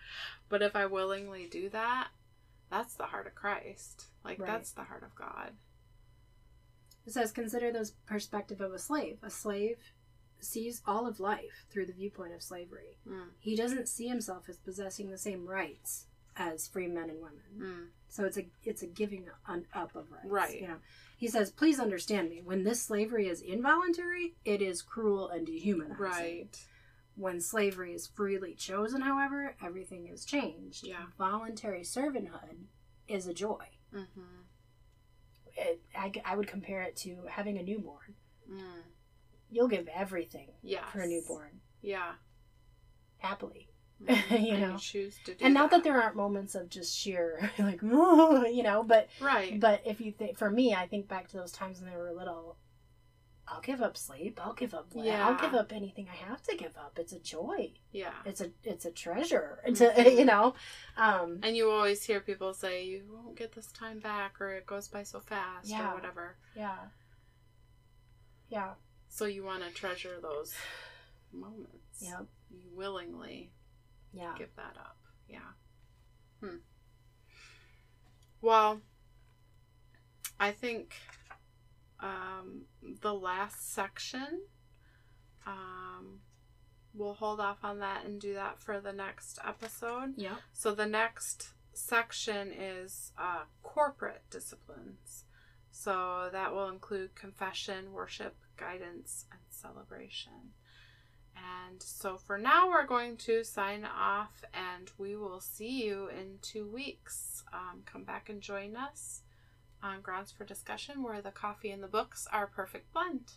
but 0.49 0.61
if 0.61 0.75
I 0.75 0.85
willingly 0.85 1.47
do 1.49 1.69
that, 1.69 2.09
that's 2.69 2.93
the 2.95 3.05
heart 3.05 3.27
of 3.27 3.35
Christ. 3.35 4.05
Like 4.23 4.39
Right. 4.39 4.47
that's 4.47 4.71
the 4.71 4.83
heart 4.83 5.03
of 5.03 5.15
God. 5.15 5.51
It 7.05 7.13
says, 7.13 7.31
consider 7.31 7.71
the 7.71 7.89
perspective 8.05 8.61
of 8.61 8.71
a 8.73 8.77
slave. 8.79 9.17
A 9.23 9.29
slave 9.31 9.77
sees 10.43 10.81
all 10.85 11.05
of 11.07 11.19
life 11.19 11.65
through 11.69 11.85
the 11.85 11.93
viewpoint 11.93 12.33
of 12.33 12.41
slavery. 12.41 12.97
Mm, 13.07 13.29
He 13.39 13.55
doesn't 13.55 13.87
see 13.87 14.07
himself 14.07 14.49
as 14.49 14.57
possessing 14.57 15.09
the 15.09 15.17
same 15.17 15.45
rights 15.47 16.05
as 16.37 16.67
free 16.67 16.87
men 16.87 17.09
and 17.09 17.19
women. 17.21 17.43
mm, 17.57 17.87
So 18.07 18.25
it's 18.25 18.37
a 18.37 18.47
it's 18.63 18.81
a 18.81 18.87
giving 18.87 19.27
on 19.47 19.65
up 19.73 19.95
of 19.95 20.11
rights. 20.11 20.25
Right. 20.25 20.61
You 20.61 20.67
know, 20.69 20.77
he 21.17 21.27
says, 21.27 21.51
"Please 21.51 21.79
understand 21.79 22.29
me. 22.29 22.41
When 22.41 22.63
this 22.63 22.81
slavery 22.81 23.27
is 23.27 23.41
involuntary, 23.41 24.35
it 24.45 24.61
is 24.61 24.81
cruel 24.81 25.27
and 25.29 25.45
dehumanizing. 25.45 25.97
right. 25.99 26.65
When 27.15 27.41
slavery 27.41 27.93
is 27.93 28.07
freely 28.07 28.53
chosen, 28.55 29.01
however, 29.01 29.55
everything 29.61 30.07
is 30.07 30.23
changed. 30.23 30.87
Yeah. 30.87 31.07
Voluntary 31.17 31.81
servanthood 31.81 32.67
is 33.09 33.27
a 33.27 33.33
joy. 33.33 33.65
Mm-hmm. 33.93 34.21
It, 35.57 35.81
I, 35.93 36.11
I 36.23 36.35
would 36.37 36.47
compare 36.47 36.81
it 36.83 36.95
to 36.97 37.23
having 37.29 37.57
a 37.57 37.63
newborn. 37.63 38.15
Mm. 38.49 38.83
You'll 39.49 39.67
give 39.67 39.87
everything 39.87 40.49
Yes. 40.61 40.83
for 40.91 40.99
a 41.01 41.07
newborn 41.07 41.59
Yeah. 41.81 42.13
happily. 43.17 43.69
Mhm. 44.01 44.39
You 44.47 44.53
And 44.53 44.61
know. 44.61 44.77
choose 44.77 45.17
to 45.25 45.35
do 45.35 45.43
and 45.45 45.53
not 45.53 45.71
that 45.71 45.83
there 45.83 46.01
aren't 46.01 46.15
moments 46.15 46.55
of 46.55 46.69
just 46.69 46.95
sheer 46.97 47.51
like 47.59 47.81
you 47.81 48.63
know 48.63 48.81
but 48.83 49.09
right. 49.19 49.59
but 49.59 49.81
if 49.85 49.99
you 49.99 50.11
think 50.13 50.37
for 50.37 50.49
me 50.49 50.73
i 50.73 50.87
think 50.87 51.09
back 51.09 51.27
to 51.29 51.35
those 51.37 51.51
times 51.51 51.81
when 51.81 51.89
they 51.91 51.97
were 51.97 52.13
little 52.13 52.55
i'll 53.49 53.59
give 53.59 53.81
up 53.81 53.97
sleep 53.97 54.39
i'll 54.41 54.53
give 54.53 54.73
up 54.73 54.87
yeah. 54.95 55.27
i'll 55.27 55.35
give 55.35 55.53
up 55.53 55.73
anything 55.73 56.07
i 56.09 56.15
have 56.15 56.41
to 56.43 56.55
give 56.55 56.77
up 56.77 56.97
it's 56.97 57.11
a 57.11 57.19
joy 57.19 57.73
yeah. 57.91 58.13
it's 58.25 58.39
a 58.39 58.51
it's 58.63 58.85
a 58.85 58.91
treasure 58.91 59.59
to 59.65 59.71
Mhm. 59.89 60.17
you 60.19 60.23
know 60.23 60.53
um 60.95 61.39
And 61.43 61.57
you 61.57 61.69
always 61.69 62.01
hear 62.05 62.21
people 62.21 62.53
say 62.53 62.85
you 62.85 63.03
won't 63.11 63.35
get 63.35 63.51
this 63.51 63.69
time 63.69 63.99
back 63.99 64.39
or 64.39 64.49
it 64.51 64.65
goes 64.65 64.87
by 64.87 65.03
so 65.03 65.19
fast 65.19 65.67
Yeah. 65.69 65.91
or 65.91 65.95
whatever. 65.95 66.37
yeah 66.55 66.77
yeah 68.47 68.75
So 69.09 69.25
you 69.25 69.43
want 69.43 69.63
to 69.63 69.71
treasure 69.71 70.17
those 70.21 70.53
moments. 71.33 71.99
yeah 72.01 72.21
You 72.49 72.69
willingly 72.73 73.51
yeah 74.13 74.33
give 74.37 74.55
that 74.55 74.75
up. 74.77 74.97
Yeah. 75.27 75.39
Hmm. 76.41 76.57
Well, 78.41 78.81
I 80.39 80.51
think 80.51 80.93
um, 81.99 82.61
the 83.01 83.13
last 83.13 83.73
section 83.73 84.41
um, 85.45 86.19
we'll 86.93 87.13
hold 87.13 87.39
off 87.39 87.63
on 87.63 87.79
that 87.79 88.05
and 88.05 88.19
do 88.19 88.33
that 88.33 88.59
for 88.59 88.79
the 88.79 88.93
next 88.93 89.39
episode. 89.45 90.13
Yeah. 90.15 90.35
So 90.53 90.73
the 90.73 90.85
next 90.85 91.49
section 91.73 92.51
is 92.51 93.11
uh, 93.17 93.43
corporate 93.63 94.23
disciplines. 94.29 95.25
So 95.71 96.29
that 96.31 96.53
will 96.53 96.69
include 96.69 97.15
confession, 97.15 97.93
worship, 97.93 98.35
guidance, 98.59 99.25
and 99.31 99.39
celebration. 99.49 100.53
And 101.35 101.81
so 101.81 102.17
for 102.17 102.37
now, 102.37 102.69
we're 102.69 102.85
going 102.85 103.17
to 103.17 103.43
sign 103.43 103.85
off 103.85 104.43
and 104.53 104.91
we 104.97 105.15
will 105.15 105.39
see 105.39 105.83
you 105.83 106.09
in 106.09 106.39
two 106.41 106.67
weeks. 106.67 107.43
Um, 107.53 107.83
come 107.85 108.03
back 108.03 108.29
and 108.29 108.41
join 108.41 108.75
us 108.75 109.21
on 109.81 110.01
Grounds 110.01 110.31
for 110.31 110.43
Discussion, 110.43 111.03
where 111.03 111.21
the 111.21 111.31
coffee 111.31 111.71
and 111.71 111.81
the 111.81 111.87
books 111.87 112.27
are 112.31 112.45
a 112.45 112.49
perfect 112.49 112.91
blend. 112.91 113.31